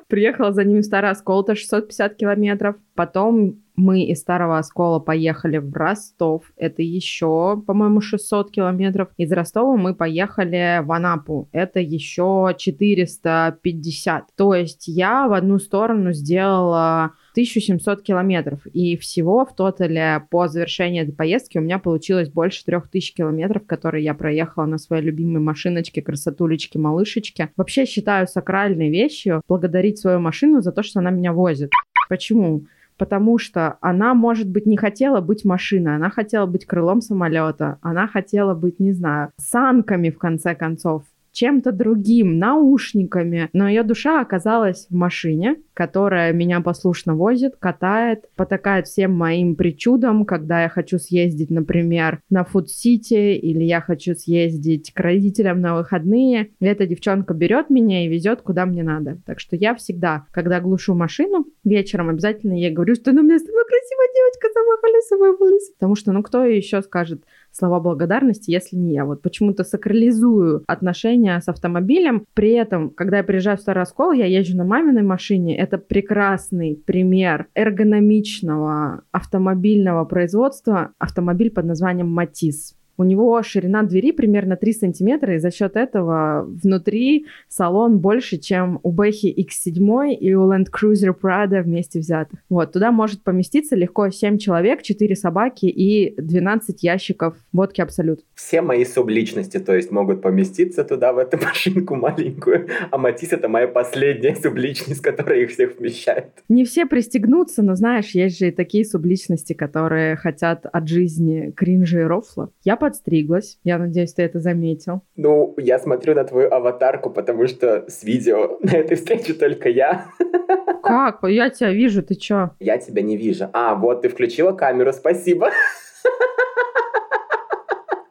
Приехала 0.08 0.52
за 0.54 0.64
ними 0.64 0.82
в 0.82 0.86
Старый 0.86 1.12
Оскол, 1.12 1.46
650 1.48 2.16
километров. 2.16 2.76
Потом 2.96 3.64
мы 3.76 4.04
из 4.04 4.20
Старого 4.20 4.60
Оскола 4.60 5.00
поехали 5.00 5.58
в 5.58 5.74
Ростов. 5.74 6.52
Это 6.58 6.82
еще, 6.82 7.62
по-моему, 7.66 8.02
600 8.02 8.52
километров. 8.52 9.10
Из 9.18 9.32
Ростова 9.32 9.76
мы 9.76 9.96
поехали 9.96 10.82
в 10.84 10.92
Анапу. 10.92 11.50
Это 11.52 11.80
еще 11.80 12.54
450. 12.56 14.26
То 14.36 14.54
есть 14.54 14.88
я 14.88 15.28
в 15.28 15.34
одну 15.34 15.58
сторону 15.58 16.14
сделала 16.14 17.14
1700 17.34 18.04
километров. 18.04 18.66
И 18.68 18.96
всего 18.98 19.46
в 19.46 19.56
тотале 19.56 20.26
по 20.30 20.48
завершении 20.48 21.02
этой 21.02 21.14
поездки 21.14 21.58
у 21.58 21.62
меня 21.62 21.80
получилось 21.80 22.30
больше 22.30 22.64
3000 22.66 23.14
километров, 23.16 23.66
которые 23.66 24.04
я 24.04 24.14
проехала 24.14 24.66
на 24.66 24.78
своей 24.78 25.04
любимой 25.04 25.42
машиночке, 25.42 26.02
красотулечке, 26.02 26.80
малышечке. 26.80 27.50
Вообще 27.58 27.86
считаю 27.86 28.28
сакральной 28.28 28.90
вещью 28.90 29.42
благодарить 29.48 30.00
свою 30.00 30.20
машину 30.20 30.62
за 30.62 30.72
то, 30.72 30.84
что 30.84 31.00
она 31.00 31.10
меня 31.10 31.34
возит. 31.34 31.72
Почему? 32.10 32.66
потому 32.96 33.40
что 33.40 33.78
она, 33.82 34.14
может 34.14 34.48
быть, 34.48 34.66
не 34.68 34.78
хотела 34.78 35.20
быть 35.20 35.44
машиной, 35.44 35.96
она 35.96 36.12
хотела 36.12 36.46
быть 36.46 36.66
крылом 36.66 37.02
самолета, 37.02 37.80
она 37.82 38.08
хотела 38.08 38.54
быть, 38.54 38.80
не 38.80 38.94
знаю, 38.94 39.32
санками, 39.36 40.10
в 40.10 40.20
конце 40.20 40.54
концов, 40.56 41.04
чем-то 41.34 41.72
другим, 41.72 42.38
наушниками. 42.38 43.50
Но 43.52 43.68
ее 43.68 43.84
душа 43.84 44.22
оказалась 44.22 44.88
в 44.90 44.96
машине, 44.96 45.58
которая 45.74 46.34
меня 46.34 46.62
послушно 46.62 47.16
возит, 47.16 47.56
катает, 47.58 48.26
потакает 48.36 48.88
всем 48.88 49.14
моим 49.14 49.56
причудам, 49.56 50.26
когда 50.26 50.64
я 50.64 50.70
хочу 50.70 51.00
съездить, 51.00 51.50
например, 51.50 52.20
на 52.30 52.44
Фуд-Сити 52.44 53.36
или 53.36 53.64
я 53.64 53.82
хочу 53.82 54.16
съездить 54.16 54.94
к 54.94 55.00
родителям 55.00 55.62
на 55.62 55.76
выходные. 55.76 56.50
И 56.60 56.66
эта 56.66 56.86
девчонка 56.86 57.34
берет 57.34 57.70
меня 57.70 58.06
и 58.06 58.10
везет 58.10 58.42
куда 58.42 58.66
мне 58.66 58.84
надо. 58.84 59.18
Так 59.26 59.40
что 59.40 59.56
я 59.56 59.76
всегда, 59.76 60.26
когда 60.32 60.60
глушу 60.60 60.94
машину, 60.94 61.46
вечером 61.64 62.10
обязательно 62.10 62.54
ей 62.54 62.72
говорю, 62.72 62.96
что 62.96 63.12
ну, 63.12 63.22
у 63.22 63.24
меня 63.24 63.40
с 63.40 63.44
тобой 63.44 63.64
красивая 63.66 64.08
девочка, 64.14 64.48
сама 64.54 64.78
колесовые 64.82 65.38
волосы. 65.38 65.74
Потому 65.74 65.96
что, 65.96 66.12
ну, 66.12 66.24
кто 66.24 66.46
еще 66.46 66.82
скажет 66.82 67.24
слова 67.52 67.80
благодарности, 67.80 68.52
если 68.52 68.76
не 68.76 68.94
я? 68.94 69.06
Вот 69.06 69.22
почему-то 69.22 69.64
сакрализую 69.64 70.64
отношения 70.68 71.40
с 71.40 71.48
автомобилем. 71.48 72.26
При 72.34 72.52
этом, 72.52 72.90
когда 72.90 73.18
я 73.18 73.24
приезжаю 73.24 73.58
в 73.58 73.62
Старый 73.62 73.84
Оскол, 73.84 74.12
я 74.12 74.26
езжу 74.26 74.58
на 74.58 74.66
маминой 74.66 75.04
машине. 75.04 75.58
Это 75.64 75.78
прекрасный 75.78 76.76
пример 76.76 77.48
эргономичного 77.56 79.04
автомобильного 79.12 80.04
производства. 80.04 80.92
Автомобиль 80.98 81.52
под 81.52 81.64
названием 81.64 82.10
«Матис». 82.10 82.76
У 82.98 83.04
него 83.04 83.42
ширина 83.42 83.84
двери 83.84 84.12
примерно 84.12 84.56
3 84.56 84.74
сантиметра, 84.74 85.36
и 85.36 85.40
за 85.40 85.52
счет 85.52 85.76
этого 85.76 86.46
внутри 86.46 87.26
салон 87.48 88.00
больше, 88.00 88.38
чем 88.38 88.80
у 88.84 88.92
Бэхи 88.92 89.34
X7 89.34 90.14
и 90.14 90.34
у 90.36 90.52
Land 90.52 90.68
Cruiser 90.72 91.14
Prado 91.20 91.62
вместе 91.62 92.00
взятых. 92.00 92.40
Вот, 92.50 92.72
туда 92.74 92.92
может 92.92 93.24
поместиться 93.24 93.76
легко 93.76 94.10
7 94.10 94.38
человек, 94.38 94.84
4 94.84 95.16
собаки 95.16 95.66
и 95.66 96.14
12 96.22 96.84
ящиков 96.84 97.36
водки 97.52 97.82
Абсолют. 97.82 98.22
Все 98.36 98.62
мои 98.62 98.86
субличности, 98.86 99.58
то 99.58 99.74
есть, 99.76 99.92
могут 99.92 100.22
поместиться 100.22 100.84
туда, 100.84 101.14
в 101.14 101.18
эту 101.18 101.38
машинку 101.44 101.96
маленькую, 101.96 102.68
а 102.92 102.98
Матис— 102.98 103.32
это 103.32 103.48
моя 103.48 103.68
последняя 103.68 104.36
субличность, 104.36 105.02
которая 105.02 105.42
их 105.42 105.52
всех 105.52 105.78
вмещает. 105.80 106.28
Не 106.50 106.64
все 106.66 106.86
пристегнутся, 106.86 107.64
но 107.64 107.76
знаешь, 107.76 108.12
есть 108.12 108.38
же 108.38 108.50
и 108.50 108.52
такие 108.52 108.86
субличности, 108.86 109.54
которые 109.54 110.16
хотят 110.16 110.66
от 110.66 110.88
жизни 110.88 111.52
кринжа 111.56 112.02
и 112.02 112.04
рофла. 112.04 112.52
Я 112.64 112.78
подстриглась. 112.84 113.60
Я 113.64 113.78
надеюсь, 113.78 114.14
ты 114.14 114.24
это 114.24 114.42
заметил. 114.42 115.04
Ну, 115.16 115.56
я 115.58 115.80
смотрю 115.80 116.16
на 116.16 116.26
твою 116.26 116.52
аватарку, 116.52 117.10
потому 117.10 117.48
что 117.48 117.86
с 117.88 118.04
видео 118.04 118.58
на 118.62 118.72
этой 118.72 118.98
встрече 118.98 119.34
только 119.34 119.70
я. 119.70 120.08
Как? 120.84 121.20
Я 121.24 121.50
тебя 121.50 121.72
вижу, 121.72 122.04
ты 122.04 122.16
чё? 122.16 122.52
Я 122.60 122.78
тебя 122.78 123.02
не 123.02 123.16
вижу. 123.16 123.46
А, 123.54 123.76
вот 123.76 124.02
ты 124.02 124.10
включила 124.10 124.52
камеру, 124.52 124.92
спасибо. 124.92 125.50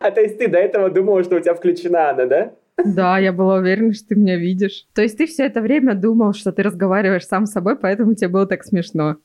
А 0.04 0.10
то 0.10 0.20
есть 0.20 0.36
ты 0.36 0.48
до 0.48 0.58
этого 0.58 0.90
думала, 0.90 1.22
что 1.22 1.36
у 1.36 1.38
тебя 1.38 1.54
включена 1.54 2.10
она, 2.10 2.26
да? 2.26 2.54
Да, 2.84 3.18
я 3.18 3.32
была 3.32 3.58
уверена, 3.58 3.92
что 3.92 4.08
ты 4.08 4.14
меня 4.16 4.36
видишь. 4.36 4.88
То 4.94 5.02
есть 5.02 5.16
ты 5.16 5.26
все 5.26 5.46
это 5.46 5.60
время 5.60 5.94
думал, 5.94 6.32
что 6.32 6.50
ты 6.50 6.64
разговариваешь 6.64 7.24
сам 7.24 7.46
с 7.46 7.52
собой, 7.52 7.76
поэтому 7.76 8.14
тебе 8.16 8.26
было 8.26 8.44
так 8.46 8.64
смешно. 8.64 9.18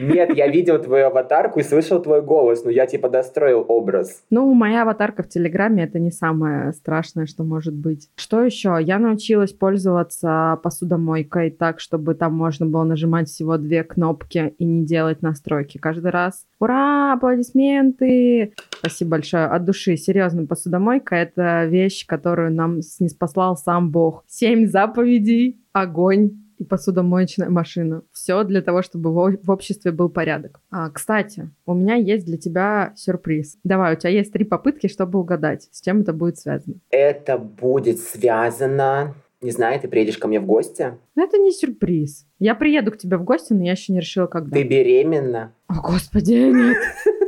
Нет, 0.00 0.36
я 0.36 0.48
видел 0.48 0.80
твою 0.82 1.06
аватарку 1.06 1.60
и 1.60 1.62
слышал 1.62 2.02
твой 2.02 2.22
голос, 2.22 2.64
но 2.64 2.70
я 2.70 2.86
типа 2.86 3.08
достроил 3.08 3.64
образ. 3.68 4.24
Ну, 4.30 4.52
моя 4.54 4.82
аватарка 4.82 5.22
в 5.22 5.28
Телеграме 5.28 5.84
это 5.84 5.98
не 5.98 6.10
самое 6.10 6.72
страшное, 6.72 7.26
что 7.26 7.44
может 7.44 7.74
быть. 7.74 8.08
Что 8.16 8.42
еще? 8.42 8.78
Я 8.80 8.98
научилась 8.98 9.52
пользоваться 9.52 10.58
посудомойкой 10.62 11.50
так, 11.50 11.80
чтобы 11.80 12.14
там 12.14 12.34
можно 12.34 12.66
было 12.66 12.84
нажимать 12.84 13.28
всего 13.28 13.56
две 13.56 13.84
кнопки 13.84 14.54
и 14.58 14.64
не 14.64 14.84
делать 14.84 15.22
настройки 15.22 15.78
каждый 15.78 16.10
раз. 16.10 16.46
Ура! 16.58 17.12
Аплодисменты! 17.12 18.52
Спасибо 18.80 19.12
большое. 19.12 19.44
От 19.44 19.64
души. 19.64 19.96
Серьезно, 19.96 20.46
посудомойка— 20.46 21.14
это 21.16 21.66
вещь, 21.66 22.06
которую 22.06 22.52
нам 22.52 22.82
снеспослал 22.82 23.56
сам 23.56 23.90
Бог. 23.90 24.24
Семь 24.26 24.66
заповедей, 24.66 25.60
огонь, 25.72 26.30
и 26.60 26.64
посудомоечная 26.64 27.48
машина. 27.48 28.02
Все 28.12 28.44
для 28.44 28.60
того, 28.60 28.82
чтобы 28.82 29.10
в 29.12 29.50
обществе 29.50 29.92
был 29.92 30.10
порядок. 30.10 30.60
А, 30.70 30.90
кстати, 30.90 31.50
у 31.64 31.72
меня 31.72 31.94
есть 31.94 32.26
для 32.26 32.36
тебя 32.36 32.92
сюрприз. 32.96 33.58
Давай, 33.64 33.94
у 33.94 33.96
тебя 33.96 34.10
есть 34.10 34.32
три 34.32 34.44
попытки, 34.44 34.86
чтобы 34.86 35.18
угадать, 35.18 35.68
с 35.72 35.80
чем 35.80 36.02
это 36.02 36.12
будет 36.12 36.38
связано. 36.38 36.76
Это 36.90 37.38
будет 37.38 37.98
связано... 37.98 39.14
Не 39.42 39.52
знаю, 39.52 39.80
ты 39.80 39.88
приедешь 39.88 40.18
ко 40.18 40.28
мне 40.28 40.38
в 40.38 40.44
гости? 40.44 40.98
Ну, 41.14 41.24
это 41.24 41.38
не 41.38 41.50
сюрприз. 41.50 42.26
Я 42.38 42.54
приеду 42.54 42.92
к 42.92 42.98
тебе 42.98 43.16
в 43.16 43.24
гости, 43.24 43.54
но 43.54 43.64
я 43.64 43.72
еще 43.72 43.94
не 43.94 44.00
решила, 44.00 44.26
когда. 44.26 44.54
Ты 44.54 44.64
беременна? 44.64 45.54
О, 45.66 45.80
господи, 45.80 46.34
нет. 46.34 46.76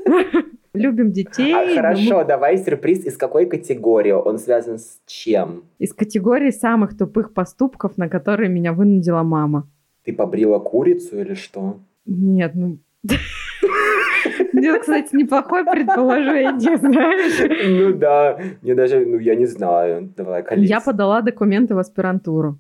любим 0.75 1.13
детей. 1.13 1.53
А, 1.55 1.75
хорошо, 1.75 2.19
мы... 2.19 2.25
давай 2.25 2.59
сюрприз. 2.59 3.05
Из 3.07 3.17
какой 3.17 3.47
категории? 3.47 4.13
Он 4.13 4.39
связан 4.39 4.79
с 4.79 5.01
чем? 5.07 5.65
Из 5.79 5.93
категории 5.93 6.51
самых 6.51 6.97
тупых 6.97 7.35
поступков, 7.35 7.99
на 7.99 8.09
которые 8.09 8.49
меня 8.49 8.73
вынудила 8.73 9.23
мама. 9.23 9.69
Ты 10.05 10.13
побрила 10.13 10.59
курицу 10.59 11.21
или 11.21 11.35
что? 11.35 11.79
Нет, 12.07 12.53
ну... 12.55 12.79
Нет, 14.53 14.81
кстати, 14.81 15.15
неплохое 15.17 15.65
предположение, 15.65 16.77
знаешь. 16.77 17.69
Ну 17.69 17.99
да, 17.99 18.39
мне 18.63 18.75
даже, 18.75 19.05
ну 19.05 19.19
я 19.19 19.35
не 19.35 19.47
знаю. 19.47 20.13
Давай, 20.17 20.43
колись. 20.43 20.69
Я 20.69 20.81
подала 20.81 21.21
документы 21.23 21.75
в 21.75 21.79
аспирантуру. 21.79 22.59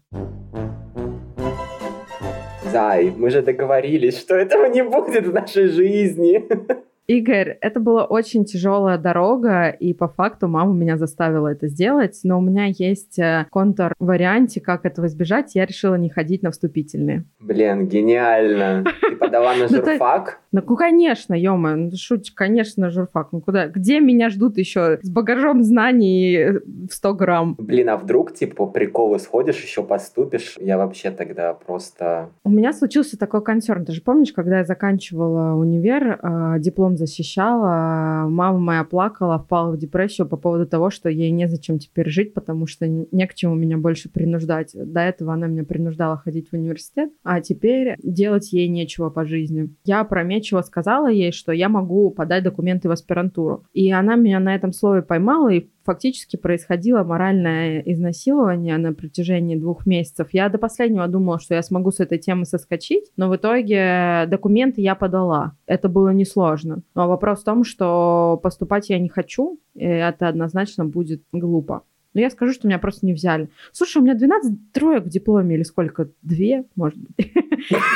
Зай, 2.73 3.13
мы 3.17 3.31
же 3.31 3.43
договорились, 3.43 4.19
что 4.19 4.35
этого 4.35 4.67
не 4.67 4.83
будет 4.83 5.27
в 5.27 5.33
нашей 5.33 5.69
жизни. 5.69 6.43
Игорь, 7.13 7.59
это 7.61 7.79
была 7.79 8.05
очень 8.05 8.45
тяжелая 8.45 8.97
дорога, 8.97 9.69
и 9.69 9.93
по 9.93 10.09
факту 10.09 10.49
мама 10.49 10.73
меня 10.73 10.97
заставила 10.97 11.49
это 11.49 11.69
сделать, 11.69 12.21
но 12.25 12.39
у 12.39 12.41
меня 12.41 12.67
есть 12.67 13.19
э, 13.19 13.47
контур 13.51 13.95
варианте, 13.99 14.61
как 14.61 14.87
этого 14.87 15.07
избежать, 15.07 15.55
я 15.55 15.67
решила 15.67 15.97
не 15.97 16.09
ходить 16.09 16.43
на 16.43 16.51
вступительные. 16.51 17.25
Блин, 17.39 17.87
гениально. 17.87 18.85
Ты 19.09 19.17
подала 19.17 19.55
на 19.55 19.69
журфак? 19.69 20.41
Ну, 20.53 20.63
конечно, 20.63 21.35
ё 21.35 21.57
ну 21.57 21.91
шуть, 21.97 22.35
конечно, 22.35 22.91
журфак. 22.91 23.29
Ну 23.33 23.41
куда? 23.41 23.69
Где 23.69 24.01
меня 24.01 24.29
ждут 24.29 24.59
еще 24.59 24.99
с 25.03 25.11
багажом 25.11 25.63
знаний 25.63 26.61
в 26.89 26.93
100 26.93 27.15
грамм? 27.15 27.55
Блин, 27.59 27.89
а 27.89 27.97
вдруг, 27.97 28.35
типа, 28.35 28.55
по 28.55 28.67
приколу 28.67 29.19
сходишь, 29.19 29.63
еще 29.63 29.83
поступишь? 29.83 30.57
Я 30.61 30.77
вообще 30.77 31.11
тогда 31.11 31.55
просто... 31.55 32.31
У 32.45 32.51
меня 32.51 32.73
случился 32.73 33.19
такой 33.19 33.43
концерн. 33.43 33.85
Ты 33.85 33.93
же 33.93 34.03
помнишь, 34.03 34.33
когда 34.33 34.59
я 34.59 34.65
заканчивала 34.65 35.55
универ, 35.55 36.19
э, 36.23 36.59
диплом 36.59 36.97
защищала, 37.07 38.29
мама 38.29 38.59
моя 38.59 38.85
плакала, 38.85 39.39
впала 39.39 39.73
в 39.73 39.79
депрессию 39.79 40.29
по 40.29 40.37
поводу 40.37 40.67
того, 40.67 40.91
что 40.91 41.09
ей 41.09 41.31
незачем 41.31 41.79
теперь 41.79 42.09
жить, 42.09 42.35
потому 42.35 42.67
что 42.67 42.87
не 42.87 43.27
к 43.27 43.35
чему 43.35 43.55
меня 43.55 43.77
больше 43.77 44.09
принуждать. 44.09 44.71
До 44.75 45.01
этого 45.01 45.35
она 45.35 45.47
меня 45.47 45.65
принуждала 45.65 46.17
ходить 46.17 46.51
в 46.51 46.55
университет, 46.55 47.11
а 47.23 47.41
теперь 47.41 47.97
делать 48.03 48.53
ей 48.53 48.69
нечего 48.69 49.11
по 49.11 49.25
жизни. 49.25 49.75
Я 49.85 50.05
прометчиво 50.05 50.63
сказала 50.63 51.11
ей, 51.11 51.33
что 51.33 51.53
я 51.53 51.69
могу 51.69 52.11
подать 52.11 52.45
документы 52.45 52.89
в 52.89 52.93
аспирантуру. 52.93 53.65
И 53.73 53.91
она 53.93 54.17
меня 54.17 54.41
на 54.41 54.55
этом 54.55 54.73
слове 54.73 55.03
поймала 55.03 55.49
и 55.49 55.69
фактически 55.85 56.37
происходило 56.37 57.03
моральное 57.03 57.81
изнасилование 57.81 58.77
на 58.79 58.93
протяжении 58.93 59.57
двух 59.57 59.87
месяцев. 59.87 60.29
Я 60.33 60.49
до 60.49 60.59
последнего 60.59 61.07
думала, 61.09 61.39
что 61.39 61.55
я 61.55 61.63
смогу 61.63 61.91
с 61.91 62.01
этой 62.01 62.19
темы 62.19 62.45
соскочить, 62.45 63.11
но 63.17 63.29
в 63.29 63.37
итоге 63.37 64.27
документы 64.29 64.81
я 64.81 64.95
подала. 64.95 65.57
Это 65.67 65.89
было 65.89 66.11
несложно. 66.11 66.83
Но 66.95 67.09
вопрос 67.09 67.41
в 67.41 67.45
том, 67.45 67.65
что 67.65 68.39
поступать 68.43 68.91
я 68.91 68.99
не 68.99 69.09
хочу, 69.09 69.61
и 69.75 69.85
это 69.85 70.29
однозначно 70.29 70.85
будет 70.85 71.23
глупо. 71.33 71.83
Но 72.15 72.21
я 72.21 72.31
скажу, 72.31 72.53
что 72.53 72.67
меня 72.67 72.79
просто 72.79 73.07
не 73.07 73.13
взяли. 73.13 73.49
Слушай, 73.73 73.99
у 73.99 74.03
меня 74.03 74.15
12 74.15 74.73
троек 74.73 75.05
в 75.05 75.09
дипломе 75.09 75.57
или 75.57 75.63
сколько? 75.63 76.11
Две, 76.23 76.65
может 76.77 76.99
быть. 76.99 77.33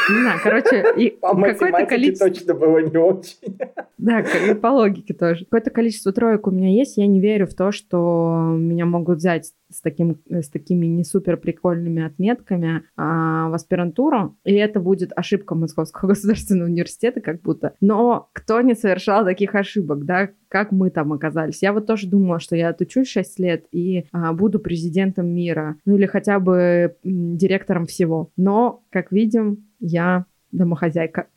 Не 0.08 0.20
знаю, 0.20 0.40
короче, 0.42 0.82
какое-то 1.20 1.86
количество... 1.86 2.28
точно 2.28 2.54
было 2.54 2.78
не 2.78 2.96
очень. 2.96 3.36
Да, 3.98 4.20
и 4.20 4.54
по 4.54 4.68
логике 4.68 5.14
тоже. 5.14 5.46
Какое-то 5.46 5.70
количество 5.70 6.12
троек 6.12 6.46
у 6.46 6.50
меня 6.50 6.68
есть. 6.68 6.96
Я 6.96 7.06
не 7.06 7.18
верю 7.18 7.46
в 7.46 7.54
то, 7.54 7.72
что 7.72 8.54
меня 8.56 8.84
могут 8.84 9.18
взять 9.18 9.52
с, 9.70 9.80
таким, 9.80 10.18
с 10.28 10.48
такими 10.48 10.86
не 10.86 11.04
супер 11.04 11.36
прикольными 11.36 12.02
отметками 12.02 12.82
а, 12.96 13.48
в 13.48 13.54
аспирантуру. 13.54 14.36
И 14.44 14.54
это 14.54 14.80
будет 14.80 15.12
ошибка 15.14 15.54
Московского 15.54 16.08
государственного 16.10 16.68
университета 16.68 17.20
как 17.20 17.42
будто. 17.42 17.74
Но 17.80 18.28
кто 18.32 18.60
не 18.60 18.74
совершал 18.74 19.24
таких 19.24 19.54
ошибок, 19.54 20.04
да? 20.04 20.30
Как 20.48 20.70
мы 20.70 20.90
там 20.90 21.12
оказались? 21.12 21.62
Я 21.62 21.72
вот 21.72 21.86
тоже 21.86 22.08
думала, 22.08 22.38
что 22.38 22.56
я 22.56 22.68
отучусь 22.68 23.08
6 23.08 23.40
лет 23.40 23.64
и 23.72 24.06
а, 24.12 24.32
буду 24.32 24.58
президентом 24.58 25.28
мира. 25.28 25.76
Ну 25.84 25.96
или 25.96 26.06
хотя 26.06 26.38
бы 26.38 26.96
директором 27.02 27.86
всего. 27.86 28.30
Но, 28.36 28.84
как 28.90 29.12
видим, 29.12 29.66
я 29.80 30.26
домохозяйка. 30.52 31.26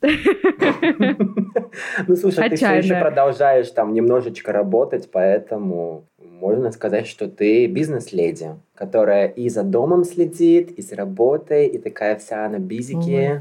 Ну, 2.08 2.16
слушай, 2.16 2.50
ты 2.50 2.56
все 2.56 2.78
еще 2.78 3.00
продолжаешь 3.00 3.70
там 3.70 3.92
немножечко 3.92 4.52
работать, 4.52 5.08
поэтому 5.12 6.08
можно 6.40 6.72
сказать, 6.72 7.06
что 7.06 7.28
ты 7.28 7.66
бизнес-леди, 7.66 8.56
которая 8.74 9.26
и 9.28 9.48
за 9.48 9.62
домом 9.62 10.04
следит, 10.04 10.70
и 10.72 10.82
за 10.82 10.96
работой, 10.96 11.66
и 11.66 11.78
такая 11.78 12.16
вся 12.16 12.48
на 12.48 12.58
бизике. 12.58 13.40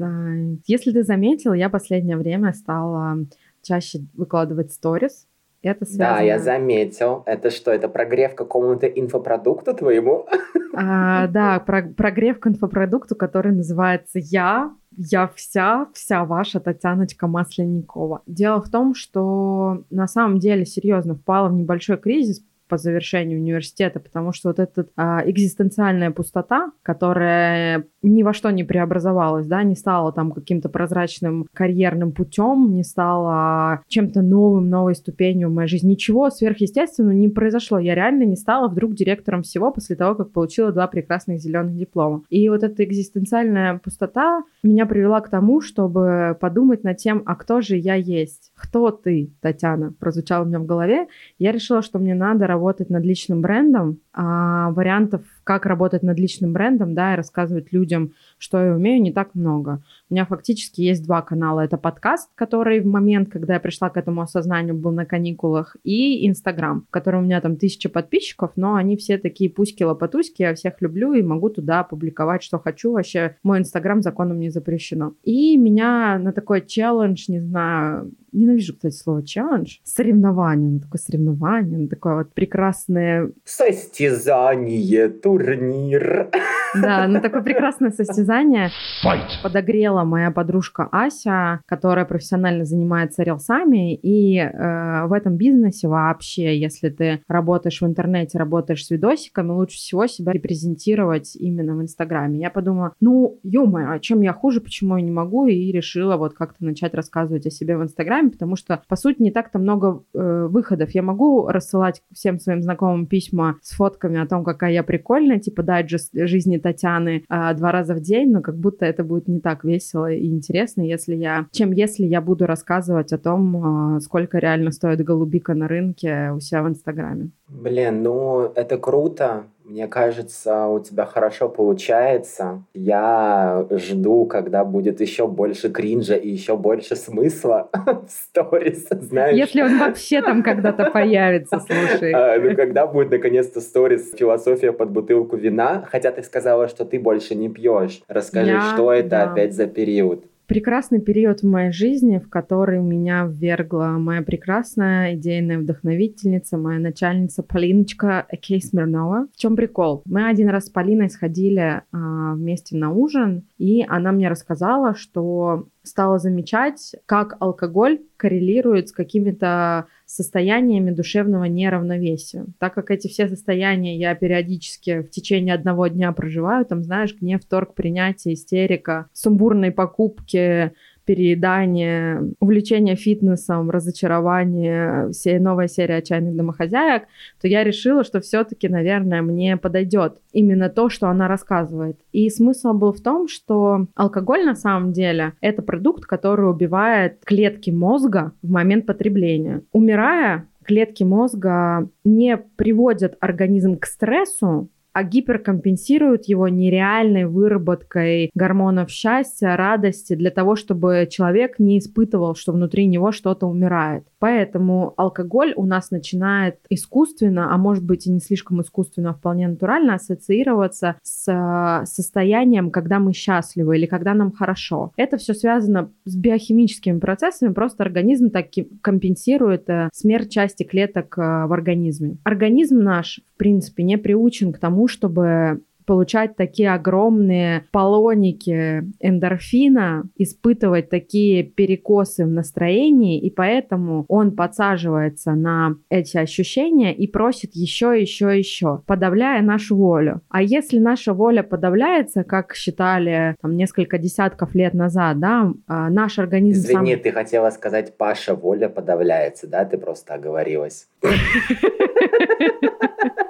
Если 0.68 0.91
ты 0.91 1.03
заметил, 1.03 1.53
я 1.53 1.70
последнее 1.70 2.18
время 2.18 2.53
стала 2.53 3.18
чаще 3.62 4.00
выкладывать 4.13 4.72
сторис 4.72 5.27
Это 5.62 5.86
связано. 5.86 6.18
Да, 6.18 6.22
я 6.22 6.39
заметил. 6.39 7.24
Это 7.25 7.50
что, 7.50 7.72
это 7.72 7.89
прогрев 7.89 8.36
какому-то 8.36 8.88
инфопродукту 8.88 9.74
твоему? 9.74 10.25
А, 10.74 11.27
да, 11.27 11.60
про, 11.60 11.84
прогрев 11.84 12.39
к 12.39 12.48
инфопродукту, 12.48 13.15
который 13.15 13.51
называется 13.51 14.20
«Я», 14.20 14.74
я 14.98 15.27
вся, 15.34 15.88
вся 15.94 16.25
ваша 16.25 16.60
Татьяночка 16.60 17.27
Масленникова. 17.27 18.22
Дело 18.25 18.62
в 18.62 18.70
том, 18.70 18.94
что 18.96 19.84
на 19.89 20.08
самом 20.08 20.39
деле 20.39 20.65
серьезно 20.65 21.15
впала 21.15 21.48
в 21.50 21.53
небольшой 21.53 21.98
кризис 21.98 22.44
по 22.70 22.78
завершению 22.78 23.40
университета, 23.40 24.00
потому 24.00 24.32
что 24.32 24.50
вот 24.50 24.60
эта 24.60 24.86
а, 24.96 25.22
экзистенциальная 25.26 26.12
пустота, 26.12 26.72
которая 26.84 27.86
ни 28.02 28.24
во 28.24 28.34
что 28.34 28.52
не 28.52 28.64
преобразовалась, 28.64 29.48
да, 29.48 29.64
не 29.64 29.76
стала 29.76 30.14
там 30.14 30.32
каким-то 30.32 30.70
прозрачным 30.70 31.48
карьерным 31.54 32.14
путем, 32.14 32.74
не 32.74 32.84
стала 32.84 33.82
чем-то 33.88 34.22
новым, 34.22 34.70
новой 34.70 34.96
ступенью 34.96 35.50
в 35.50 35.54
моей 35.54 35.68
жизни. 35.68 35.90
Ничего 35.90 36.30
сверхъестественного 36.30 37.14
не 37.14 37.28
произошло. 37.28 37.80
Я 37.80 37.96
реально 37.96 38.24
не 38.24 38.36
стала 38.36 38.68
вдруг 38.70 38.94
директором 38.94 39.42
всего 39.42 39.72
после 39.72 39.96
того, 39.96 40.16
как 40.16 40.32
получила 40.32 40.72
два 40.72 40.88
прекрасных 40.88 41.40
зеленых 41.40 41.76
диплома. 41.76 42.24
И 42.30 42.48
вот 42.50 42.64
эта 42.64 42.84
экзистенциальная 42.84 43.80
пустота 43.80 44.44
меня 44.64 44.86
привела 44.86 45.20
к 45.22 45.30
тому, 45.30 45.62
чтобы 45.62 46.38
подумать 46.40 46.84
над 46.84 46.98
тем, 46.98 47.24
а 47.26 47.36
кто 47.36 47.62
же 47.62 47.76
я 47.76 47.96
есть? 47.96 48.49
Кто 48.62 48.92
ты, 48.92 49.32
Татьяна? 49.42 49.94
Прозвучало 50.00 50.44
у 50.44 50.48
меня 50.48 50.60
в 50.60 50.66
голове. 50.66 51.08
Я 51.38 51.51
решила, 51.54 51.82
что 51.82 51.98
мне 51.98 52.13
надо 52.13 52.46
работать 52.46 52.89
над 52.89 53.06
личным 53.06 53.42
брендом. 53.42 54.00
А 54.13 54.72
вариантов 54.72 55.22
как 55.50 55.65
работать 55.65 56.03
над 56.03 56.20
личным 56.20 56.53
брендом, 56.53 56.94
да, 56.94 57.13
и 57.13 57.18
рассказывать 57.18 57.74
людям, 57.74 58.13
что 58.38 58.63
я 58.63 58.75
умею, 58.75 59.01
не 59.01 59.12
так 59.12 59.34
много. 59.34 59.82
У 60.08 60.13
меня 60.13 60.27
фактически 60.27 60.82
есть 60.82 61.03
два 61.03 61.24
канала. 61.24 61.62
Это 61.62 61.75
подкаст, 61.79 62.29
который 62.36 62.82
в 62.82 62.86
момент, 62.86 63.29
когда 63.32 63.56
я 63.56 63.60
пришла 63.60 63.89
к 63.89 63.98
этому 63.98 64.22
осознанию, 64.22 64.75
был 64.75 64.91
на 64.91 65.08
каникулах, 65.08 65.75
и 65.84 66.27
Инстаграм, 66.27 66.86
в 66.88 66.91
котором 66.91 67.22
у 67.22 67.24
меня 67.24 67.41
там 67.41 67.56
тысяча 67.56 67.89
подписчиков, 67.89 68.51
но 68.58 68.75
они 68.75 68.96
все 68.96 69.18
такие 69.18 69.50
пуськи-лопатуськи, 69.50 70.44
я 70.44 70.53
всех 70.53 70.79
люблю 70.82 71.13
и 71.13 71.24
могу 71.24 71.50
туда 71.50 71.84
публиковать, 71.84 72.44
что 72.44 72.60
хочу. 72.60 72.91
Вообще 72.91 73.36
мой 73.41 73.58
Инстаграм 73.58 74.03
законом 74.03 74.39
не 74.39 74.51
запрещено. 74.51 75.13
И 75.24 75.58
меня 75.58 76.20
на 76.20 76.32
такой 76.32 76.63
челлендж, 76.63 77.25
не 77.27 77.39
знаю, 77.39 78.12
ненавижу, 78.32 78.74
кстати, 78.75 78.96
слово 78.96 79.25
челлендж, 79.25 79.77
соревнование, 79.84 80.72
на 80.72 80.79
такое 80.79 81.00
соревнование, 81.00 81.79
на 81.79 81.88
такое 81.88 82.18
вот 82.18 82.34
прекрасное... 82.34 83.32
Состязание, 83.46 85.10
турнир. 85.39 86.29
Да, 86.75 87.08
на 87.08 87.19
такое 87.19 87.41
прекрасное 87.41 87.89
состязание 87.89 88.69
Fight. 89.03 89.41
подогрела 89.41 90.03
моя 90.03 90.29
подружка 90.29 90.88
Ася, 90.91 91.62
которая 91.65 92.05
профессионально 92.05 92.65
занимается 92.65 93.24
рилсами, 93.24 93.96
и 93.96 94.38
э, 94.38 95.08
в 95.08 95.13
этом 95.13 95.36
бизнесе 95.36 95.88
вообще, 95.88 96.60
если 96.60 96.89
ты 96.89 97.22
работаешь 97.27 97.81
в 97.81 97.86
интернете, 97.86 98.38
работаешь 98.38 98.86
с 98.86 98.91
видосиками, 98.91 99.51
лучше 99.51 99.77
всего 99.77 100.05
себя 100.05 100.31
репрезентировать 100.31 101.36
именно 101.36 101.75
в 101.75 101.81
Инстаграме. 101.81 102.39
Я 102.39 102.51
подумала, 102.51 102.93
ну, 103.00 103.39
ё 103.43 103.65
а 103.75 104.00
чем 104.00 104.22
я 104.22 104.34
хуже, 104.34 104.62
почему 104.62 104.98
я 104.98 105.03
не 105.03 105.12
могу, 105.12 105.48
и 105.48 105.72
решила 105.72 106.17
вот 106.17 106.34
как-то 106.34 106.63
начать 106.63 106.93
рассказывать 106.93 107.46
о 107.46 107.51
себе 107.51 107.77
в 107.77 107.84
Инстаграме, 107.84 108.29
потому 108.29 108.55
что, 108.55 108.81
по 108.88 108.96
сути, 108.96 109.22
не 109.22 109.31
так-то 109.31 109.60
много 109.60 110.03
э, 110.13 110.48
выходов. 110.50 110.91
Я 110.91 111.01
могу 111.01 111.48
рассылать 111.48 112.01
всем 112.13 112.39
своим 112.39 112.62
знакомым 112.62 113.05
письма 113.05 113.58
с 113.62 113.75
фотками 113.75 114.19
о 114.19 114.27
том, 114.27 114.43
какая 114.43 114.72
я 114.72 114.84
прикольная, 114.84 115.28
типа 115.38 115.62
дайджест 115.62 116.12
жизни 116.13 116.57
Татьяны 116.57 117.25
э, 117.29 117.53
два 117.53 117.71
раза 117.71 117.93
в 117.93 118.00
день, 118.00 118.31
но 118.31 118.41
как 118.41 118.57
будто 118.57 118.86
это 118.86 119.03
будет 119.03 119.27
не 119.27 119.39
так 119.39 119.63
весело 119.63 120.12
и 120.12 120.27
интересно, 120.27 120.81
если 120.81 121.15
я, 121.15 121.45
чем 121.51 121.71
если 121.71 122.05
я 122.05 122.21
буду 122.21 122.48
рассказывать 122.48 123.13
о 123.13 123.17
том, 123.17 123.98
э, 123.98 124.00
сколько 124.00 124.39
реально 124.39 124.71
стоит 124.71 125.03
голубика 125.03 125.53
на 125.53 125.67
рынке 125.67 126.31
у 126.36 126.39
себя 126.39 126.63
в 126.63 126.69
Инстаграме. 126.69 127.29
Блин, 127.48 128.01
ну 128.01 128.51
это 128.55 128.77
круто. 128.77 129.43
Мне 129.70 129.88
кажется, 129.88 130.66
у 130.66 130.80
тебя 130.80 131.06
хорошо 131.06 131.48
получается. 131.48 132.64
Я 132.74 133.68
жду, 133.70 134.26
когда 134.26 134.66
будет 134.66 135.00
еще 135.00 135.28
больше 135.28 135.70
кринжа 135.70 136.16
и 136.16 136.28
еще 136.28 136.58
больше 136.58 136.96
смысла 136.96 137.70
в 137.86 138.10
сторис, 138.10 138.88
знаешь. 138.90 139.38
Если 139.38 139.62
он 139.62 139.77
вообще 139.77 140.24
там 140.24 140.42
когда-то 140.42 140.90
появится, 140.90 141.60
слушай. 141.60 142.12
А, 142.14 142.40
ну, 142.40 142.55
когда 142.55 142.88
будет 142.88 143.12
наконец-то 143.12 143.62
сторис 143.62 144.12
«Философия 144.18 144.72
под 144.72 144.90
бутылку 144.90 145.38
вина», 145.38 145.86
хотя 145.88 146.12
ты 146.12 146.24
сказала, 146.24 146.68
что 146.68 146.84
ты 146.84 147.00
больше 147.00 147.36
не 147.36 147.48
пьешь. 147.48 148.01
Расскажи, 148.08 148.53
Я, 148.53 148.74
что 148.74 148.92
это 148.92 149.10
да. 149.10 149.32
опять 149.32 149.53
за 149.53 149.68
период? 149.68 150.25
Прекрасный 150.50 151.00
период 151.00 151.42
в 151.42 151.48
моей 151.48 151.72
жизни, 151.72 152.18
в 152.18 152.27
который 152.27 152.79
меня 152.79 153.25
ввергла 153.29 153.98
моя 154.00 154.24
прекрасная 154.24 155.14
идейная 155.16 155.59
вдохновительница, 155.59 156.57
моя 156.57 156.79
начальница 156.79 157.44
Полиночка 157.44 158.25
Экей 158.29 158.62
Смирнова. 158.62 159.27
В 159.31 159.38
чем 159.38 159.55
прикол? 159.55 160.01
Мы 160.05 160.27
один 160.27 160.50
раз 160.50 160.66
с 160.66 160.70
Полиной 160.72 161.09
сходили 161.12 161.83
а, 161.92 162.33
вместе 162.33 162.75
на 162.75 162.92
ужин, 162.92 163.44
и 163.59 163.85
она 163.88 164.12
мне 164.12 164.27
рассказала, 164.27 164.96
что 164.96 165.68
стала 165.90 166.20
замечать, 166.20 166.96
как 167.06 167.36
алкоголь 167.40 168.02
коррелирует 168.18 168.90
с 168.90 168.92
какими-то 168.92 169.88
состояниями 170.06 170.92
душевного 170.92 171.46
неравновесия. 171.46 172.46
Так 172.58 172.74
как 172.74 172.92
эти 172.92 173.08
все 173.08 173.28
состояния 173.28 173.98
я 173.98 174.16
периодически 174.16 175.02
в 175.02 175.10
течение 175.10 175.54
одного 175.54 175.88
дня 175.88 176.12
проживаю, 176.12 176.66
там, 176.66 176.84
знаешь, 176.84 177.16
гнев, 177.16 177.46
торг, 177.46 177.75
принятие, 177.75 178.34
истерика, 178.34 179.08
сумбурные 179.14 179.72
покупки, 179.72 180.74
переедание, 181.09 182.22
увлечение 182.39 182.95
фитнесом, 182.95 183.72
разочарование, 183.72 185.09
все 185.09 185.39
новая 185.39 185.67
серия 185.67 185.95
отчаянных 185.95 186.35
домохозяек, 186.35 187.05
то 187.41 187.48
я 187.48 187.63
решила, 187.63 188.03
что 188.03 188.22
все-таки, 188.22 188.69
наверное, 188.69 189.24
мне 189.24 189.57
подойдет 189.57 190.19
именно 190.33 190.69
то, 190.69 190.87
что 190.89 191.07
она 191.07 191.27
рассказывает. 191.27 191.98
И 192.11 192.29
смысл 192.29 192.74
был 192.74 192.93
в 192.93 193.01
том, 193.01 193.27
что 193.27 193.87
алкоголь 193.95 194.45
на 194.45 194.53
самом 194.53 194.91
деле 194.91 195.33
это 195.41 195.63
продукт, 195.63 196.05
который 196.05 196.48
убивает 196.48 197.25
клетки 197.25 197.72
мозга 197.72 198.33
в 198.43 198.51
момент 198.51 198.85
потребления. 198.85 199.63
Умирая, 199.72 200.45
клетки 200.63 201.01
мозга 201.01 201.89
не 202.03 202.37
приводят 202.37 203.17
организм 203.19 203.79
к 203.79 203.87
стрессу, 203.87 204.69
а 204.94 205.04
гиперкомпенсируют 205.04 206.25
его 206.25 206.48
нереальной 206.48 207.25
выработкой 207.25 208.32
гормонов 208.34 208.90
счастья, 208.90 209.56
радости 209.56 210.16
для 210.16 210.32
того, 210.32 210.56
чтобы 210.56 211.08
человек 211.10 211.60
не 211.60 211.80
испытывал, 211.80 212.36
что 212.36 212.52
внутри 212.52 212.86
него 212.88 213.12
что-то 213.12 213.48
умирает. 213.48 214.06
Поэтому 214.20 214.94
алкоголь 214.98 215.53
у 215.55 215.66
нас 215.66 215.92
начинает 215.92 216.60
искусственно, 216.70 217.53
а 217.53 217.58
может 217.58 217.86
быть 217.86 218.05
и 218.05 218.12
не 218.12 218.20
слишком 218.20 218.62
искусственно, 218.62 219.12
а 219.12 219.14
вполне 219.14 219.48
натурально 219.48 219.96
ассоциироваться 219.96 220.96
с 221.01 221.27
э, 221.27 221.86
состоянием, 221.86 222.70
когда 222.70 223.00
мы 223.00 223.14
счастливы 223.14 223.77
или 223.77 223.86
когда 223.86 224.14
нам 224.14 224.32
хорошо. 224.32 224.92
Это 224.98 225.18
все 225.18 225.34
связано 225.34 225.92
с 226.05 226.16
биохимическими 226.16 227.00
процессами, 227.00 227.53
просто 227.53 227.84
организм 227.84 228.29
так 228.29 228.48
компенсирует 228.82 229.70
э, 229.70 229.90
смерть 229.94 230.32
части 230.32 230.64
клеток 230.64 231.18
э, 231.18 231.22
в 231.22 231.53
организме. 231.53 232.18
Организм 232.24 232.79
наш, 232.79 233.22
в 233.36 233.38
принципе, 233.38 233.84
не 233.84 233.98
приучен 233.98 234.51
к 234.51 234.60
тому, 234.60 234.88
чтобы 234.88 235.62
получать 235.90 236.36
такие 236.36 236.72
огромные 236.72 237.66
полоники 237.72 238.84
эндорфина, 239.00 240.04
испытывать 240.18 240.88
такие 240.88 241.42
перекосы 241.42 242.25
в 242.25 242.30
настроении, 242.30 243.20
и 243.20 243.32
поэтому 243.32 244.06
он 244.08 244.36
подсаживается 244.36 245.32
на 245.32 245.78
эти 245.90 246.18
ощущения 246.18 246.94
и 246.94 247.08
просит 247.08 247.56
еще, 247.56 248.00
еще, 248.00 248.38
еще, 248.38 248.84
подавляя 248.86 249.42
нашу 249.42 249.78
волю. 249.78 250.22
А 250.30 250.44
если 250.44 250.78
наша 250.78 251.16
воля 251.16 251.42
подавляется, 251.42 252.24
как 252.24 252.54
считали 252.54 253.36
там 253.42 253.58
несколько 253.58 253.98
десятков 253.98 254.54
лет 254.54 254.75
назад, 254.75 255.20
да, 255.20 255.52
а, 255.66 255.90
наш 255.90 256.20
организм... 256.20 256.68
Извини, 256.68 256.94
сам... 256.94 257.02
ты 257.02 257.12
хотела 257.12 257.50
сказать, 257.50 257.98
Паша, 257.98 258.36
воля 258.36 258.70
подавляется, 258.70 259.48
да? 259.48 259.66
Ты 259.66 259.80
просто 259.80 260.14
оговорилась. 260.14 260.88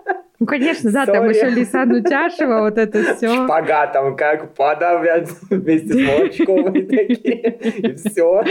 Конечно, 0.50 0.92
да, 0.92 1.04
Sorry. 1.04 1.14
там 1.14 1.30
еще 1.30 1.50
Лиса 1.50 1.86
Нутяшева, 1.86 2.62
вот 2.62 2.78
это 2.78 3.16
все. 3.16 3.46
Шпагатом 3.46 4.16
как 4.16 4.54
подавят 4.56 5.30
вместе 5.50 5.94
с 5.94 5.96
Молочковой 5.96 6.84
такие, 6.84 7.58
и 7.78 7.94
все. 7.94 8.44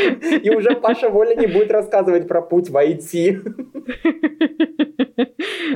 И 0.42 0.50
уже 0.50 0.76
Паша 0.76 1.08
Воля 1.08 1.34
не 1.34 1.46
будет 1.46 1.70
рассказывать 1.70 2.28
про 2.28 2.40
путь 2.40 2.70
в 2.70 2.76
IT. 2.76 3.38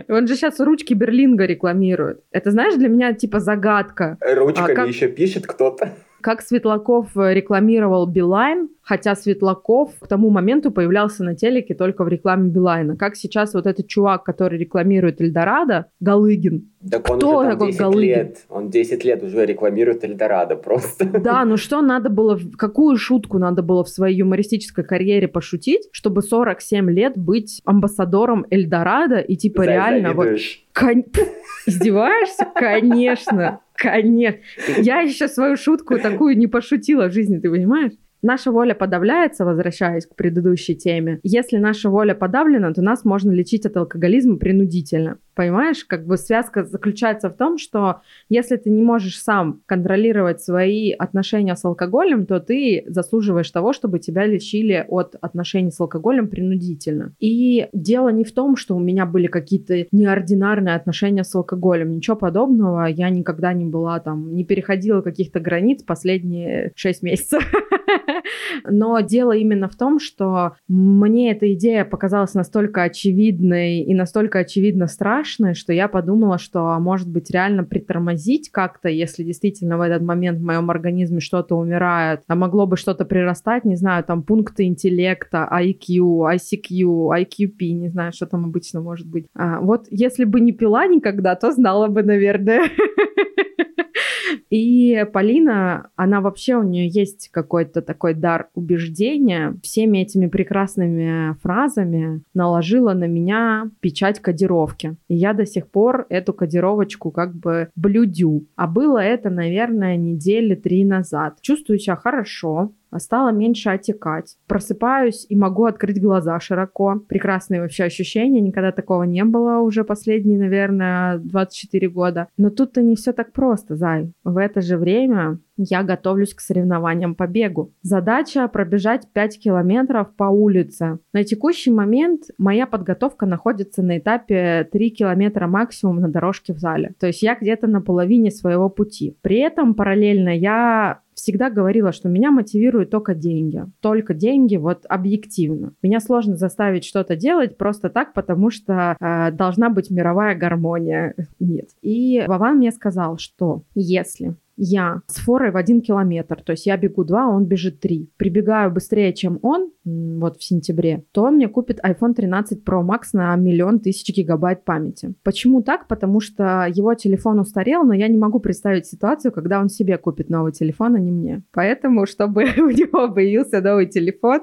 Он 0.08 0.26
же 0.26 0.36
сейчас 0.36 0.60
ручки 0.60 0.94
Берлинга 0.94 1.44
рекламирует. 1.44 2.22
Это, 2.30 2.50
знаешь, 2.50 2.74
для 2.74 2.88
меня 2.88 3.12
типа 3.12 3.40
загадка. 3.40 4.18
Ручками 4.20 4.72
а 4.72 4.74
как... 4.74 4.88
еще 4.88 5.08
пишет 5.08 5.46
кто-то. 5.46 5.92
Как 6.22 6.40
Светлаков 6.40 7.08
рекламировал 7.16 8.06
Билайн, 8.06 8.68
хотя 8.80 9.14
Светлаков 9.14 9.90
к 10.00 10.06
тому 10.06 10.30
моменту 10.30 10.70
появлялся 10.70 11.24
на 11.24 11.34
телеке 11.34 11.74
только 11.74 12.04
в 12.04 12.08
рекламе 12.08 12.48
Билайна. 12.50 12.96
Как 12.96 13.16
сейчас 13.16 13.54
вот 13.54 13.66
этот 13.66 13.88
чувак, 13.88 14.24
который 14.24 14.58
рекламирует 14.58 15.20
Эльдорадо, 15.20 15.86
Галыгин. 16.00 16.68
Так 16.90 17.08
он 17.10 17.18
Кто 17.18 17.38
уже 17.38 17.48
там 17.50 17.52
такой 17.52 17.66
10 17.68 17.80
Галыгин? 17.80 18.00
лет. 18.02 18.38
Он 18.48 18.70
10 18.70 19.04
лет 19.04 19.22
уже 19.22 19.46
рекламирует 19.46 20.04
Эльдорадо 20.04 20.56
просто. 20.56 21.04
Да, 21.22 21.44
ну 21.44 21.56
что 21.56 21.80
надо 21.82 22.08
было, 22.08 22.38
какую 22.56 22.96
шутку 22.96 23.38
надо 23.38 23.62
было 23.62 23.84
в 23.84 23.88
своей 23.88 24.16
юмористической 24.18 24.84
карьере 24.84 25.28
пошутить, 25.28 25.88
чтобы 25.92 26.22
47 26.22 26.90
лет 26.90 27.16
быть 27.16 27.60
амбассадором 27.64 28.46
Эльдорадо 28.50 29.18
и 29.18 29.36
типа 29.36 29.62
реально 29.62 30.12
вот... 30.12 30.22
Завидуешь. 30.24 30.64
Кон- 30.72 31.04
Издеваешься? 31.66 32.46
Конечно, 32.54 33.60
конечно. 33.82 34.40
Я 34.78 35.00
еще 35.00 35.28
свою 35.28 35.56
шутку 35.56 35.98
такую 35.98 36.38
не 36.38 36.46
пошутила 36.46 37.08
в 37.08 37.12
жизни, 37.12 37.38
ты 37.38 37.50
понимаешь? 37.50 37.92
Наша 38.22 38.52
воля 38.52 38.74
подавляется, 38.74 39.44
возвращаясь 39.44 40.06
к 40.06 40.14
предыдущей 40.14 40.76
теме. 40.76 41.18
Если 41.24 41.56
наша 41.56 41.90
воля 41.90 42.14
подавлена, 42.14 42.72
то 42.72 42.80
нас 42.80 43.04
можно 43.04 43.32
лечить 43.32 43.66
от 43.66 43.76
алкоголизма 43.76 44.36
принудительно. 44.36 45.18
Понимаешь, 45.34 45.84
как 45.84 46.06
бы 46.06 46.16
связка 46.16 46.64
заключается 46.64 47.30
в 47.30 47.36
том, 47.36 47.58
что 47.58 48.02
если 48.28 48.56
ты 48.56 48.70
не 48.70 48.82
можешь 48.82 49.18
сам 49.18 49.62
контролировать 49.66 50.42
свои 50.42 50.92
отношения 50.92 51.56
с 51.56 51.64
алкоголем, 51.64 52.26
то 52.26 52.38
ты 52.40 52.84
заслуживаешь 52.86 53.50
того, 53.50 53.72
чтобы 53.72 53.98
тебя 53.98 54.26
лечили 54.26 54.84
от 54.88 55.16
отношений 55.20 55.70
с 55.70 55.80
алкоголем 55.80 56.28
принудительно. 56.28 57.14
И 57.18 57.68
дело 57.72 58.10
не 58.10 58.24
в 58.24 58.32
том, 58.32 58.56
что 58.56 58.76
у 58.76 58.80
меня 58.80 59.06
были 59.06 59.26
какие-то 59.26 59.86
неординарные 59.90 60.74
отношения 60.74 61.24
с 61.24 61.34
алкоголем. 61.34 61.96
Ничего 61.96 62.16
подобного. 62.16 62.86
Я 62.86 63.08
никогда 63.10 63.52
не 63.52 63.64
была 63.64 64.00
там, 64.00 64.34
не 64.34 64.44
переходила 64.44 65.00
каких-то 65.00 65.40
границ 65.40 65.82
последние 65.82 66.72
6 66.76 67.02
месяцев. 67.02 67.42
Но 68.64 69.00
дело 69.00 69.32
именно 69.32 69.68
в 69.68 69.76
том, 69.76 69.98
что 69.98 70.52
мне 70.68 71.32
эта 71.32 71.52
идея 71.54 71.84
показалась 71.84 72.34
настолько 72.34 72.82
очевидной 72.82 73.80
и 73.80 73.94
настолько 73.94 74.40
очевидно 74.40 74.86
страшной, 74.86 75.21
что 75.24 75.72
я 75.72 75.88
подумала, 75.88 76.38
что, 76.38 76.68
а 76.68 76.78
может 76.78 77.08
быть, 77.08 77.30
реально 77.30 77.64
притормозить 77.64 78.50
как-то, 78.50 78.88
если 78.88 79.24
действительно 79.24 79.78
в 79.78 79.80
этот 79.80 80.02
момент 80.02 80.38
в 80.38 80.44
моем 80.44 80.70
организме 80.70 81.20
что-то 81.20 81.56
умирает, 81.56 82.22
а 82.26 82.34
могло 82.34 82.66
бы 82.66 82.76
что-то 82.76 83.04
прирастать, 83.04 83.64
не 83.64 83.76
знаю, 83.76 84.04
там 84.04 84.22
пункты 84.22 84.64
интеллекта, 84.64 85.48
IQ, 85.52 86.34
ICQ, 86.34 87.10
IQP, 87.22 87.70
не 87.72 87.88
знаю, 87.88 88.12
что 88.12 88.26
там 88.26 88.44
обычно 88.44 88.80
может 88.80 89.06
быть. 89.06 89.26
А, 89.34 89.60
вот 89.60 89.86
если 89.90 90.24
бы 90.24 90.40
не 90.40 90.52
пила 90.52 90.86
никогда, 90.86 91.34
то 91.34 91.52
знала 91.52 91.88
бы, 91.88 92.02
наверное. 92.02 92.62
И 94.50 95.04
Полина, 95.12 95.90
она 95.96 96.20
вообще, 96.20 96.56
у 96.56 96.62
нее 96.62 96.88
есть 96.88 97.28
какой-то 97.30 97.82
такой 97.82 98.14
дар 98.14 98.48
убеждения. 98.54 99.56
Всеми 99.62 99.98
этими 99.98 100.26
прекрасными 100.26 101.36
фразами 101.42 102.22
наложила 102.34 102.92
на 102.92 103.04
меня 103.04 103.70
печать 103.80 104.20
кодировки. 104.20 104.96
И 105.08 105.14
я 105.14 105.32
до 105.32 105.46
сих 105.46 105.68
пор 105.68 106.06
эту 106.08 106.32
кодировочку 106.32 107.10
как 107.10 107.34
бы 107.34 107.68
блюдю. 107.76 108.46
А 108.56 108.66
было 108.66 108.98
это, 108.98 109.30
наверное, 109.30 109.96
недели 109.96 110.54
три 110.54 110.84
назад. 110.84 111.40
Чувствую 111.40 111.78
себя 111.78 111.96
хорошо, 111.96 112.72
стало 112.98 113.30
меньше 113.30 113.70
отекать. 113.70 114.36
Просыпаюсь 114.46 115.26
и 115.28 115.36
могу 115.36 115.64
открыть 115.64 116.00
глаза 116.00 116.38
широко. 116.40 117.00
Прекрасные 117.08 117.60
вообще 117.60 117.84
ощущения, 117.84 118.40
никогда 118.40 118.72
такого 118.72 119.04
не 119.04 119.24
было 119.24 119.58
уже 119.58 119.84
последние, 119.84 120.38
наверное, 120.38 121.18
24 121.18 121.88
года. 121.88 122.28
Но 122.36 122.50
тут-то 122.50 122.82
не 122.82 122.96
все 122.96 123.12
так 123.12 123.32
просто, 123.32 123.76
Зай. 123.76 124.12
В 124.24 124.36
это 124.36 124.60
же 124.60 124.76
время 124.76 125.38
я 125.56 125.82
готовлюсь 125.82 126.34
к 126.34 126.40
соревнованиям 126.40 127.14
по 127.14 127.26
бегу. 127.26 127.72
Задача 127.82 128.48
пробежать 128.48 129.08
5 129.12 129.38
километров 129.38 130.14
по 130.16 130.24
улице. 130.24 130.98
На 131.12 131.24
текущий 131.24 131.70
момент 131.70 132.24
моя 132.38 132.66
подготовка 132.66 133.26
находится 133.26 133.82
на 133.82 133.98
этапе 133.98 134.68
3 134.70 134.90
километра 134.90 135.46
максимум 135.46 136.00
на 136.00 136.08
дорожке 136.08 136.52
в 136.52 136.58
зале. 136.58 136.94
То 136.98 137.06
есть 137.06 137.22
я 137.22 137.34
где-то 137.34 137.66
на 137.66 137.80
половине 137.80 138.30
своего 138.30 138.68
пути. 138.68 139.16
При 139.22 139.38
этом 139.38 139.74
параллельно 139.74 140.30
я 140.30 141.00
всегда 141.14 141.50
говорила, 141.50 141.92
что 141.92 142.08
меня 142.08 142.30
мотивируют 142.30 142.90
только 142.90 143.14
деньги. 143.14 143.64
Только 143.80 144.14
деньги, 144.14 144.56
вот 144.56 144.84
объективно. 144.88 145.74
Меня 145.82 146.00
сложно 146.00 146.36
заставить 146.36 146.84
что-то 146.84 147.16
делать 147.16 147.56
просто 147.56 147.90
так, 147.90 148.12
потому 148.12 148.50
что 148.50 148.96
э, 148.98 149.30
должна 149.32 149.70
быть 149.70 149.90
мировая 149.90 150.34
гармония. 150.34 151.14
Нет. 151.38 151.68
И 151.82 152.24
Вован 152.26 152.56
мне 152.56 152.72
сказал, 152.72 153.18
что 153.18 153.62
если 153.74 154.34
я 154.56 155.02
с 155.06 155.16
форой 155.16 155.50
в 155.50 155.56
один 155.56 155.80
километр, 155.80 156.42
то 156.42 156.52
есть 156.52 156.66
я 156.66 156.76
бегу 156.76 157.04
два, 157.04 157.28
он 157.28 157.46
бежит 157.46 157.80
три, 157.80 158.10
прибегаю 158.16 158.70
быстрее, 158.70 159.12
чем 159.12 159.38
он, 159.42 159.70
вот 159.84 160.38
в 160.38 160.44
сентябре, 160.44 161.04
то 161.12 161.24
он 161.24 161.36
мне 161.36 161.48
купит 161.48 161.80
iPhone 161.80 162.14
13 162.14 162.62
Pro 162.64 162.86
Max 162.86 163.08
на 163.12 163.34
миллион 163.36 163.80
тысяч 163.80 164.14
гигабайт 164.14 164.64
памяти. 164.64 165.14
Почему 165.22 165.62
так? 165.62 165.88
Потому 165.88 166.20
что 166.20 166.66
его 166.72 166.94
телефон 166.94 167.40
устарел, 167.40 167.84
но 167.84 167.94
я 167.94 168.08
не 168.08 168.18
могу 168.18 168.38
представить 168.38 168.86
ситуацию, 168.86 169.32
когда 169.32 169.60
он 169.60 169.68
себе 169.68 169.98
купит 169.98 170.30
новый 170.30 170.52
телефон, 170.52 170.94
а 170.94 171.00
не 171.00 171.10
мне. 171.10 171.42
Поэтому, 171.52 172.06
чтобы 172.06 172.44
у 172.58 172.70
него 172.70 173.12
появился 173.12 173.60
новый 173.60 173.86
телефон, 173.86 174.40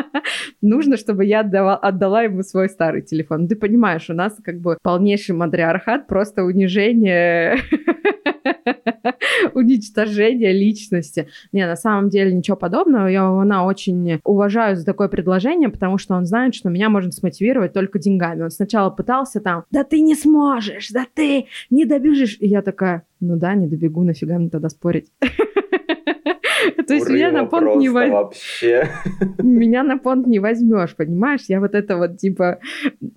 нужно, 0.60 0.96
чтобы 0.96 1.24
я 1.24 1.40
отдала 1.40 2.22
ему 2.22 2.42
свой 2.42 2.68
старый 2.68 3.02
телефон. 3.02 3.48
Ты 3.48 3.56
понимаешь, 3.56 4.10
у 4.10 4.14
нас 4.14 4.34
как 4.42 4.60
бы 4.60 4.78
полнейший 4.82 5.34
матриархат, 5.34 6.06
просто 6.06 6.44
унижение 6.44 7.58
уничтожение 9.54 10.52
личности. 10.52 11.28
Не, 11.52 11.66
на 11.66 11.76
самом 11.76 12.08
деле 12.08 12.32
ничего 12.32 12.56
подобного. 12.56 13.06
Я 13.06 13.26
она 13.28 13.64
очень 13.64 14.20
уважаю 14.24 14.76
за 14.76 14.84
такое 14.84 15.08
предложение, 15.08 15.68
потому 15.68 15.98
что 15.98 16.14
он 16.14 16.26
знает, 16.26 16.54
что 16.54 16.70
меня 16.70 16.88
можно 16.88 17.12
смотивировать 17.12 17.72
только 17.72 17.98
деньгами. 17.98 18.42
Он 18.42 18.50
сначала 18.50 18.90
пытался 18.90 19.40
там, 19.40 19.64
да 19.70 19.84
ты 19.84 20.00
не 20.00 20.14
сможешь, 20.14 20.90
да 20.90 21.06
ты 21.12 21.46
не 21.70 21.84
добежишь. 21.84 22.36
И 22.40 22.46
я 22.46 22.62
такая, 22.62 23.04
ну 23.20 23.36
да, 23.36 23.54
не 23.54 23.68
добегу, 23.68 24.02
нафига 24.02 24.38
мне 24.38 24.50
тогда 24.50 24.68
спорить? 24.68 25.10
То 26.86 26.94
есть 26.94 27.08
меня 27.08 27.30
на 27.30 27.46
понт 27.46 27.76
не 27.76 27.88
возьмешь. 27.88 28.62
Меня 29.38 29.82
на 29.82 29.98
понт 29.98 30.26
не 30.26 30.38
возьмешь, 30.38 30.94
понимаешь? 30.96 31.42
Я 31.48 31.60
вот 31.60 31.74
это 31.74 31.96
вот 31.96 32.18
типа, 32.18 32.58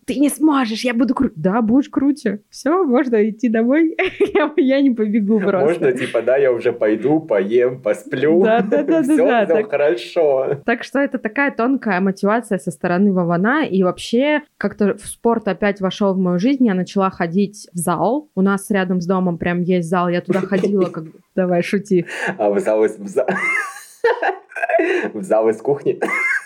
ты 0.06 0.16
не 0.16 0.30
сможешь, 0.30 0.84
я 0.84 0.94
буду 0.94 1.14
круче. 1.14 1.34
Да, 1.36 1.62
будешь 1.62 1.90
круче. 1.90 2.42
Все, 2.50 2.84
можно 2.84 3.30
идти 3.30 3.50
домой. 3.50 3.96
я, 4.58 4.82
не 4.82 4.92
побегу 4.92 5.40
просто. 5.40 5.68
Можно, 5.68 5.92
типа, 5.94 6.22
да, 6.22 6.38
я 6.38 6.52
уже 6.52 6.72
пойду, 6.74 7.20
поем, 7.20 7.82
посплю. 7.82 8.44
Да, 8.44 8.62
да, 8.62 8.84
да, 8.84 9.02
да, 9.02 9.46
Все, 9.46 9.64
хорошо. 9.64 10.62
Так 10.66 10.84
что 10.84 11.00
это 11.00 11.18
такая 11.18 11.52
тонкая 11.52 12.00
мотивация 12.02 12.58
со 12.58 12.72
стороны 12.72 13.14
Вована. 13.14 13.66
И 13.66 13.84
вообще, 13.84 14.42
как-то 14.58 14.96
в 14.96 15.06
спорт 15.06 15.48
опять 15.48 15.82
вошел 15.82 16.14
в 16.14 16.18
мою 16.18 16.40
жизнь. 16.40 16.66
Я 16.66 16.74
начала 16.74 17.10
ходить 17.10 17.68
в 17.74 17.78
зал. 17.78 18.30
У 18.36 18.42
нас 18.42 18.70
рядом 18.72 19.02
с 19.02 19.06
домом 19.06 19.38
прям 19.38 19.62
есть 19.62 19.90
зал. 19.90 20.10
Я 20.10 20.22
туда 20.22 20.42
ходила 20.42 20.86
как... 20.86 21.06
Давай, 21.36 21.64
шути. 21.64 22.06
А 22.38 22.50
в 22.50 22.60
зал 22.60 22.86
из... 22.86 22.98
В 22.98 23.08
зал, 25.22 25.50
из 25.50 25.62
кухни. 25.62 26.00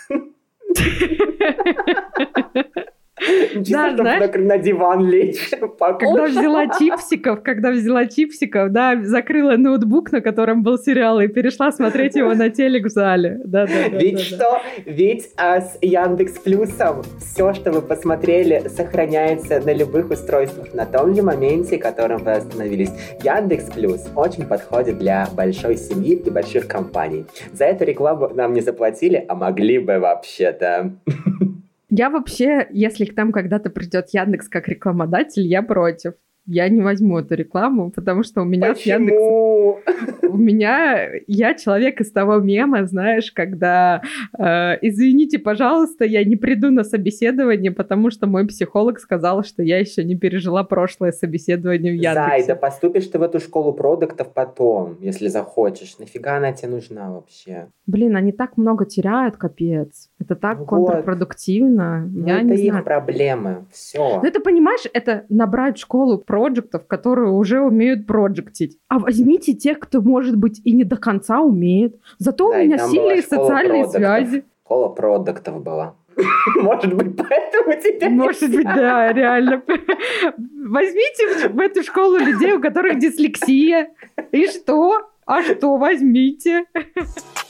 Чисто, 3.20 3.72
Да, 3.72 3.96
знаешь- 3.96 4.34
на, 4.34 4.40
на 4.42 4.58
диван 4.58 5.06
лечь. 5.08 5.50
Когда 5.98 6.24
взяла 6.24 6.66
чипсиков, 6.78 7.42
когда 7.42 7.70
взяла 7.70 8.06
чипсиков, 8.06 8.70
да, 8.72 8.98
закрыла 9.02 9.56
ноутбук, 9.56 10.12
на 10.12 10.20
котором 10.20 10.62
был 10.62 10.78
сериал, 10.78 11.20
и 11.20 11.28
перешла 11.28 11.70
смотреть 11.72 12.16
его 12.16 12.34
на 12.34 12.50
телек 12.50 12.86
в 12.86 12.88
зале. 12.88 13.40
Да, 13.44 13.66
да, 13.66 13.72
да. 13.90 13.98
Ведь 13.98 14.14
да, 14.14 14.18
да. 14.18 14.24
что? 14.24 14.62
Ведь 14.86 15.30
а, 15.36 15.60
с 15.60 15.78
Яндекс 15.82 16.38
Плюсом 16.38 17.02
все, 17.18 17.52
что 17.54 17.72
вы 17.72 17.82
посмотрели, 17.82 18.68
сохраняется 18.68 19.60
на 19.60 19.72
любых 19.72 20.10
устройствах 20.10 20.72
на 20.74 20.86
том 20.86 21.14
же 21.14 21.22
моменте, 21.22 21.78
в 21.78 21.80
котором 21.80 22.22
вы 22.24 22.32
остановились. 22.32 22.90
Яндекс 23.22 23.64
Плюс 23.74 24.06
очень 24.16 24.46
подходит 24.46 24.98
для 24.98 25.28
большой 25.34 25.76
семьи 25.76 26.14
и 26.14 26.30
больших 26.30 26.66
компаний. 26.66 27.26
За 27.52 27.64
эту 27.64 27.84
рекламу 27.84 28.30
нам 28.34 28.52
не 28.52 28.60
заплатили, 28.60 29.24
а 29.28 29.34
могли 29.34 29.78
бы 29.78 29.98
вообще-то. 29.98 30.92
Я 31.90 32.08
вообще, 32.08 32.68
если 32.70 33.04
к 33.04 33.16
нам 33.16 33.32
когда-то 33.32 33.68
придет 33.68 34.10
Яндекс 34.12 34.48
как 34.48 34.68
рекламодатель, 34.68 35.46
я 35.46 35.62
против. 35.62 36.14
Я 36.46 36.68
не 36.68 36.80
возьму 36.80 37.18
эту 37.18 37.34
рекламу, 37.34 37.90
потому 37.90 38.22
что 38.22 38.42
у 38.42 38.44
меня 38.44 38.74
с 38.74 38.80
Яндекс... 38.80 39.16
Почему? 39.16 39.78
У 40.28 40.36
меня... 40.36 41.08
Я 41.26 41.54
человек 41.54 42.00
из 42.00 42.10
того 42.12 42.38
мема, 42.38 42.86
знаешь, 42.86 43.30
когда 43.32 44.02
э, 44.38 44.78
извините, 44.82 45.38
пожалуйста, 45.38 46.04
я 46.04 46.24
не 46.24 46.36
приду 46.36 46.70
на 46.70 46.84
собеседование, 46.84 47.70
потому 47.72 48.10
что 48.10 48.26
мой 48.26 48.46
психолог 48.46 48.98
сказал, 49.00 49.44
что 49.44 49.62
я 49.62 49.78
еще 49.78 50.04
не 50.04 50.16
пережила 50.16 50.64
прошлое 50.64 51.12
собеседование 51.12 51.92
в 51.92 51.96
Яндексе. 51.96 52.14
Зай, 52.14 52.46
да 52.46 52.54
поступишь 52.54 53.06
ты 53.06 53.18
в 53.18 53.22
эту 53.22 53.40
школу 53.40 53.72
продуктов 53.72 54.32
потом, 54.32 54.96
если 55.00 55.28
захочешь. 55.28 55.98
Нафига 55.98 56.36
она 56.36 56.52
тебе 56.52 56.68
нужна 56.68 57.10
вообще? 57.10 57.68
Блин, 57.86 58.16
они 58.16 58.32
так 58.32 58.56
много 58.56 58.86
теряют, 58.86 59.36
капец. 59.36 60.10
Это 60.20 60.36
так 60.36 60.58
Вот. 60.60 60.68
контрпродуктивно. 60.68 62.08
Ну, 62.12 62.26
я 62.26 62.36
это 62.36 62.44
не 62.44 62.54
их 62.54 62.70
знаю. 62.70 62.84
проблемы. 62.84 63.64
Все. 63.72 64.20
Ну, 64.22 64.28
это, 64.28 64.40
понимаешь, 64.40 64.82
это 64.92 65.24
набрать 65.28 65.78
школу 65.78 66.18
проектов, 66.30 66.86
которые 66.86 67.30
уже 67.30 67.60
умеют 67.60 68.06
проектить. 68.06 68.78
А 68.88 68.98
возьмите 68.98 69.52
тех, 69.54 69.80
кто, 69.80 70.00
может 70.00 70.36
быть, 70.36 70.60
и 70.64 70.72
не 70.72 70.84
до 70.84 70.96
конца 70.96 71.40
умеет. 71.40 71.96
Зато 72.18 72.50
Да, 72.50 72.58
у 72.58 72.62
меня 72.62 72.78
сильные 72.78 73.22
социальные 73.22 73.84
продуктов. 73.84 74.00
связи. 74.00 74.44
Школа 74.64 74.88
продуктов 74.90 75.62
была. 75.62 75.94
Может 76.56 76.94
быть, 76.94 77.16
поэтому 77.16 77.72
тебя 77.80 78.08
не 78.08 78.14
Может 78.16 78.50
быть, 78.50 78.64
да, 78.64 79.12
реально. 79.12 79.62
Возьмите 80.68 81.48
в 81.48 81.58
эту 81.58 81.82
школу 81.82 82.18
людей, 82.18 82.52
у 82.52 82.60
которых 82.60 82.98
дислексия. 82.98 83.90
И 84.32 84.46
что? 84.46 85.08
А 85.26 85.42
что, 85.42 85.76
возьмите. 85.76 86.64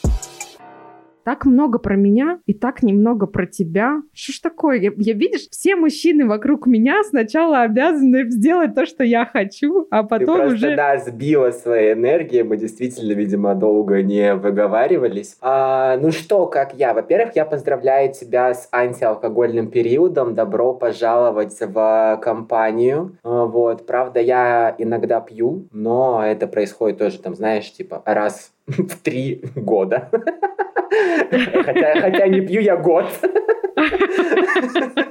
Так 1.25 1.45
много 1.45 1.79
про 1.79 1.97
меня 1.97 2.41
и 2.47 2.55
так 2.55 2.83
немного 2.83 3.27
про 3.27 3.47
тебя. 3.47 4.03
Что 4.13 4.33
ж 4.33 4.41
такое? 4.41 4.79
Я, 4.79 4.91
я, 4.97 5.15
видишь, 5.15 5.49
все 5.51 5.77
мужчины 5.77 6.27
вокруг 6.27 6.67
меня 6.67 7.03
сначала 7.05 7.63
обязаны 7.63 8.31
сделать 8.31 8.75
то, 8.75 8.87
что 8.87 9.05
я 9.05 9.27
хочу, 9.27 9.87
а 9.91 10.03
Ты 10.03 10.09
потом 10.09 10.37
просто, 10.37 10.55
уже... 10.55 10.77
да, 10.77 10.97
сбила 10.99 11.51
своей 11.51 11.93
энергией, 11.95 12.43
мы 12.43 12.57
действительно, 12.57 13.13
видимо, 13.13 13.55
долго 13.55 14.03
не 14.03 14.35
выговаривались. 14.35 15.37
А, 15.41 15.99
ну 15.99 16.11
что, 16.11 16.47
как 16.47 16.75
я? 16.75 16.95
Во-первых, 16.95 17.37
я 17.37 17.45
поздравляю 17.45 18.13
тебя 18.13 18.55
с 18.55 18.69
антиалкогольным 18.73 19.71
периодом, 19.71 20.35
добро 20.35 20.75
пожаловать 20.75 21.57
в 21.61 22.21
компанию. 22.23 23.17
А, 23.23 23.45
Вот, 23.45 23.87
правда, 23.87 24.21
я 24.21 24.75
иногда 24.79 25.21
пью, 25.21 25.67
но 25.73 26.25
это 26.25 26.47
происходит 26.47 26.99
тоже, 26.99 27.19
там, 27.19 27.35
знаешь, 27.35 27.71
типа 27.73 28.03
раз 28.05 28.53
в 28.79 28.97
три 29.03 29.43
года. 29.55 30.09
Хотя, 31.31 32.27
не 32.29 32.41
пью 32.41 32.61
я 32.61 32.77
год. 32.77 33.07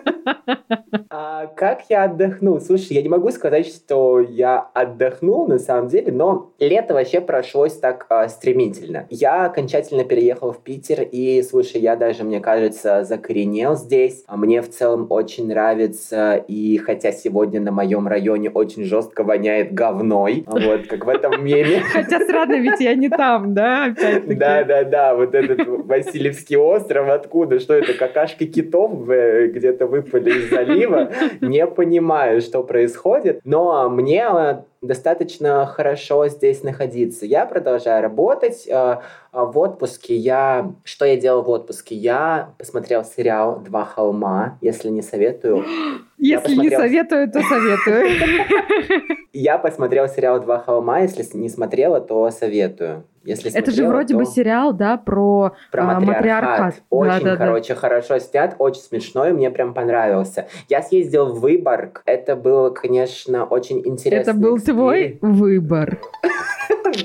А 1.10 1.48
как 1.48 1.84
я 1.90 2.04
отдохнул? 2.04 2.60
Слушай, 2.62 2.94
я 2.94 3.02
не 3.02 3.10
могу 3.10 3.32
сказать, 3.32 3.68
что 3.68 4.20
я 4.20 4.60
отдохнул 4.74 5.48
на 5.48 5.60
самом 5.60 5.88
деле, 5.88 6.12
но 6.12 6.52
лето 6.60 6.94
вообще 6.94 7.22
прошлось 7.22 7.74
так 7.74 8.06
а, 8.10 8.28
стремительно. 8.28 9.08
Я 9.10 9.46
окончательно 9.46 10.04
переехал 10.04 10.52
в 10.52 10.60
Питер, 10.60 11.02
и, 11.02 11.42
слушай, 11.42 11.82
я 11.82 11.96
даже, 11.96 12.24
мне 12.24 12.40
кажется, 12.40 13.04
закоренел 13.04 13.76
здесь. 13.76 14.24
А 14.28 14.38
Мне 14.38 14.62
в 14.62 14.70
целом 14.70 15.08
очень 15.10 15.48
нравится, 15.48 16.36
и 16.36 16.78
хотя 16.78 17.12
сегодня 17.12 17.60
на 17.62 17.72
моем 17.72 18.08
районе 18.08 18.50
очень 18.50 18.84
жестко 18.84 19.24
воняет 19.24 19.74
говной, 19.74 20.44
вот, 20.48 20.88
как 20.88 21.06
в 21.06 21.10
этом 21.10 21.44
меме. 21.44 21.82
Хотя 21.92 22.20
странно, 22.20 22.56
ведь 22.56 22.80
я 22.80 22.96
не 22.96 23.10
там, 23.10 23.54
да, 23.54 23.86
опять-таки. 23.86 24.36
Да, 24.36 24.64
да, 24.64 24.84
да, 24.84 25.16
вот 25.16 25.34
этот 25.34 25.68
Васильевский 25.68 26.58
остров, 26.58 27.10
откуда, 27.10 27.60
что 27.60 27.74
это, 27.74 27.94
какашки 27.94 28.46
китов 28.46 29.10
э, 29.10 29.48
где-то 29.48 29.88
выпали 29.88 30.39
из 30.40 30.50
залива, 30.50 31.12
не 31.42 31.66
понимаю, 31.68 32.42
что 32.42 32.64
происходит, 32.64 33.42
но 33.44 33.90
мне 33.90 34.26
э, 34.32 34.62
достаточно 34.82 35.66
хорошо 35.66 36.28
здесь 36.28 36.64
находиться. 36.64 37.26
Я 37.26 37.46
продолжаю 37.46 38.02
работать, 38.02 38.68
э, 38.68 38.72
э, 38.72 38.98
в 39.32 39.58
отпуске 39.58 40.16
я... 40.16 40.72
Что 40.84 41.06
я 41.06 41.18
делал 41.18 41.44
в 41.44 41.50
отпуске? 41.50 41.96
Я 41.96 42.54
посмотрел 42.58 43.04
сериал 43.04 43.60
«Два 43.60 43.86
холма», 43.86 44.58
если 44.62 44.90
не 44.90 45.02
советую. 45.02 45.66
Если 46.20 46.56
не 46.56 46.70
советую, 46.70 47.32
то 47.32 47.42
советую. 47.42 48.08
Я 49.34 49.58
посмотрел 49.58 50.08
сериал 50.08 50.42
«Два 50.42 50.60
холма», 50.60 51.00
если 51.00 51.26
не 51.38 51.50
смотрела, 51.50 52.02
то 52.02 52.30
советую. 52.30 53.06
Если 53.24 53.54
Это 53.54 53.72
же 53.72 53.88
вроде 53.88 54.16
бы 54.16 54.26
сериал, 54.26 54.74
да, 54.74 54.98
про 54.98 55.54
Про 55.72 55.84
а, 55.84 56.00
матриархат. 56.00 56.22
матриархат. 56.30 56.84
Очень, 56.90 57.38
короче, 57.38 57.76
хорошо 57.76 58.20
снят, 58.20 58.56
очень 58.60 58.82
смешной, 58.82 59.34
мне 59.34 59.50
прям 59.50 59.74
понравился. 59.74 60.48
Я 60.68 60.82
съездил 60.82 61.28
в 61.28 61.40
Выборг, 61.40 62.02
это 62.06 62.36
было, 62.36 62.70
конечно, 62.70 63.46
очень 63.46 63.86
интересно. 63.86 64.32
Это 64.32 64.40
был 64.40 64.60
твой 64.60 65.20
выбор. 65.22 66.00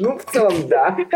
Ну, 0.00 0.18
в 0.18 0.24
целом, 0.24 0.66
да. 0.68 0.96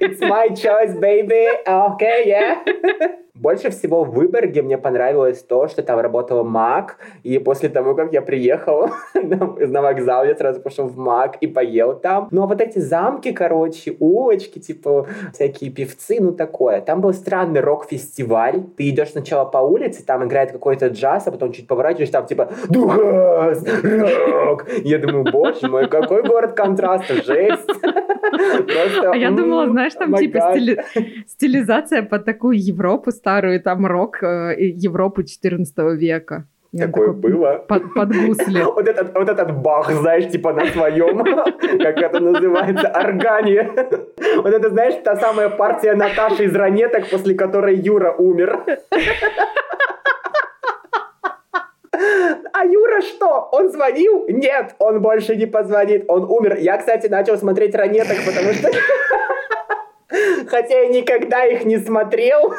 It's 0.00 0.20
my 0.20 0.48
choice, 0.54 0.98
baby. 1.00 1.46
Okay, 1.66 2.26
yeah. 2.26 3.14
Больше 3.34 3.70
всего 3.70 4.04
в 4.04 4.12
Выборге 4.12 4.62
мне 4.62 4.78
понравилось 4.78 5.42
то, 5.42 5.66
что 5.66 5.82
там 5.82 5.98
работала 5.98 6.44
МАК, 6.44 6.98
и 7.24 7.38
после 7.38 7.68
того, 7.68 7.96
как 7.96 8.12
я 8.12 8.22
приехал 8.22 8.90
на, 9.14 9.82
вокзал, 9.82 10.24
я 10.24 10.36
сразу 10.36 10.60
пошел 10.60 10.86
в 10.86 10.96
МАК 10.96 11.38
и 11.40 11.48
поел 11.48 11.98
там. 11.98 12.28
Ну, 12.30 12.44
а 12.44 12.46
вот 12.46 12.60
эти 12.60 12.78
замки, 12.78 13.32
короче, 13.32 13.96
улочки, 13.98 14.60
типа, 14.60 15.08
всякие 15.32 15.72
певцы, 15.72 16.18
ну, 16.20 16.30
такое. 16.30 16.80
Там 16.80 17.00
был 17.00 17.12
странный 17.12 17.58
рок-фестиваль. 17.58 18.62
Ты 18.76 18.90
идешь 18.90 19.10
сначала 19.10 19.44
по 19.44 19.58
улице, 19.58 20.06
там 20.06 20.24
играет 20.24 20.52
какой-то 20.52 20.86
джаз, 20.86 21.26
а 21.26 21.32
потом 21.32 21.50
чуть 21.50 21.66
поворачиваешь, 21.66 22.10
там, 22.10 22.26
типа, 22.26 22.52
духас, 22.68 23.64
рок. 23.82 24.66
Я 24.84 24.98
думаю, 24.98 25.24
боже 25.32 25.68
мой, 25.68 25.88
какой 25.88 26.22
город 26.22 26.52
контраста, 26.52 27.14
жесть. 27.14 27.66
Просто, 28.34 29.10
А 29.12 29.16
я 29.16 29.30
думала, 29.30 29.68
знаешь, 29.68 29.94
там 29.94 30.14
типа 30.14 30.56
стилизация 31.26 32.02
под 32.02 32.24
такую 32.24 32.58
Европу 32.58 33.10
старую, 33.24 33.60
там 33.60 33.86
рок 33.86 34.22
э, 34.22 34.54
Европу 34.58 35.22
14 35.22 35.98
века. 35.98 36.44
Я 36.72 36.86
Такое 36.86 37.14
такой, 37.14 37.30
было. 37.30 37.64
Под, 37.68 37.94
под 37.94 38.08
гусли. 38.08 38.62
Вот 38.74 38.86
этот, 38.86 39.14
вот 39.14 39.28
этот 39.28 39.62
бах, 39.62 39.90
знаешь, 39.90 40.30
типа 40.30 40.52
на 40.52 40.66
своем, 40.66 41.24
как 41.84 42.02
это 42.02 42.20
называется, 42.20 42.88
органе. 42.88 43.70
Вот 44.42 44.52
это, 44.52 44.68
знаешь, 44.68 44.94
та 45.04 45.16
самая 45.16 45.48
партия 45.48 45.94
Наташи 45.94 46.44
из 46.44 46.54
ранеток, 46.54 47.08
после 47.10 47.34
которой 47.34 47.76
Юра 47.76 48.12
умер. 48.12 48.60
А 52.52 52.64
Юра 52.66 53.00
что? 53.02 53.48
Он 53.52 53.70
звонил? 53.70 54.26
Нет, 54.28 54.74
он 54.78 55.00
больше 55.00 55.36
не 55.36 55.46
позвонит. 55.46 56.04
Он 56.08 56.24
умер. 56.24 56.56
Я, 56.58 56.76
кстати, 56.76 57.06
начал 57.06 57.36
смотреть 57.38 57.74
ранеток, 57.74 58.16
потому 58.26 58.52
что... 58.52 58.68
Хотя 60.46 60.80
я 60.80 60.88
никогда 60.88 61.44
их 61.44 61.64
не 61.64 61.78
смотрел. 61.78 62.52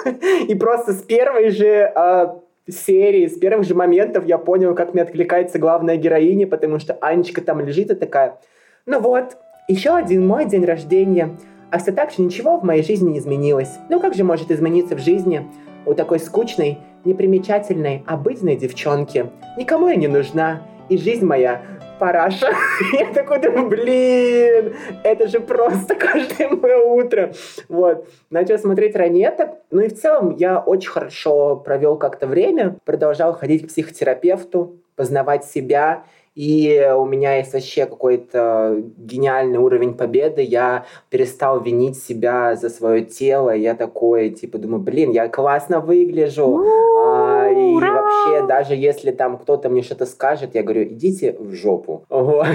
И 0.47 0.55
просто 0.55 0.93
с 0.93 1.01
первой 1.01 1.49
же 1.49 1.91
а, 1.95 2.41
серии, 2.69 3.27
с 3.27 3.37
первых 3.37 3.65
же 3.65 3.75
моментов 3.75 4.25
я 4.25 4.37
понял, 4.37 4.75
как 4.75 4.93
мне 4.93 5.03
откликается 5.03 5.59
главная 5.59 5.97
героиня, 5.97 6.47
потому 6.47 6.79
что 6.79 6.97
Анечка 7.01 7.41
там 7.41 7.59
лежит 7.59 7.91
и 7.91 7.95
такая, 7.95 8.39
ну 8.85 8.99
вот, 8.99 9.37
еще 9.67 9.95
один 9.95 10.25
мой 10.27 10.45
день 10.45 10.65
рождения. 10.65 11.37
А 11.71 11.79
все 11.79 11.91
так 11.91 12.11
же 12.11 12.21
ничего 12.21 12.57
в 12.57 12.63
моей 12.63 12.83
жизни 12.83 13.11
не 13.11 13.19
изменилось. 13.19 13.71
Ну 13.89 13.99
как 13.99 14.13
же 14.13 14.23
может 14.23 14.51
измениться 14.51 14.95
в 14.95 14.99
жизни 14.99 15.45
у 15.85 15.93
такой 15.93 16.19
скучной, 16.19 16.77
непримечательной, 17.03 18.03
обыденной 18.05 18.55
девчонки? 18.55 19.29
Никому 19.57 19.89
я 19.89 19.95
не 19.95 20.07
нужна, 20.07 20.61
и 20.89 20.97
жизнь 20.97 21.25
моя 21.25 21.61
параша. 21.99 22.51
Я 22.93 23.13
такой 23.13 23.39
думаю, 23.39 23.67
блин, 23.67 24.75
это 25.03 25.27
же 25.27 25.39
просто 25.39 25.95
каждое 25.95 26.49
мое 26.49 26.77
утро. 26.77 27.33
Вот. 27.69 28.07
Начал 28.29 28.57
смотреть 28.57 28.95
ранеток. 28.95 29.51
Ну 29.71 29.81
и 29.81 29.89
в 29.89 29.99
целом 29.99 30.35
я 30.35 30.59
очень 30.59 30.89
хорошо 30.89 31.55
провел 31.57 31.97
как-то 31.97 32.27
время. 32.27 32.77
Продолжал 32.85 33.33
ходить 33.33 33.65
к 33.65 33.67
психотерапевту, 33.67 34.77
познавать 34.95 35.45
себя. 35.45 36.03
И 36.35 36.85
у 36.97 37.05
меня 37.05 37.37
есть 37.37 37.53
вообще 37.53 37.85
какой-то 37.85 38.83
гениальный 38.97 39.57
уровень 39.57 39.93
победы. 39.93 40.41
Я 40.41 40.85
перестал 41.09 41.61
винить 41.61 41.97
себя 41.97 42.55
за 42.55 42.69
свое 42.69 43.03
тело. 43.05 43.55
Я 43.55 43.73
такой, 43.73 44.29
типа, 44.31 44.57
думаю, 44.57 44.81
блин, 44.81 45.11
я 45.11 45.29
классно 45.29 45.79
выгляжу. 45.79 46.61
А, 46.97 47.49
и 47.49 47.75
Ура! 47.75 48.01
вообще, 48.01 48.47
даже 48.47 48.75
если 48.75 49.11
там 49.11 49.37
кто-то 49.37 49.69
мне 49.69 49.81
что-то 49.81 50.05
скажет, 50.05 50.55
я 50.55 50.63
говорю, 50.63 50.83
идите 50.83 51.35
в 51.39 51.53
жопу. 51.53 52.03
Вот. 52.09 52.47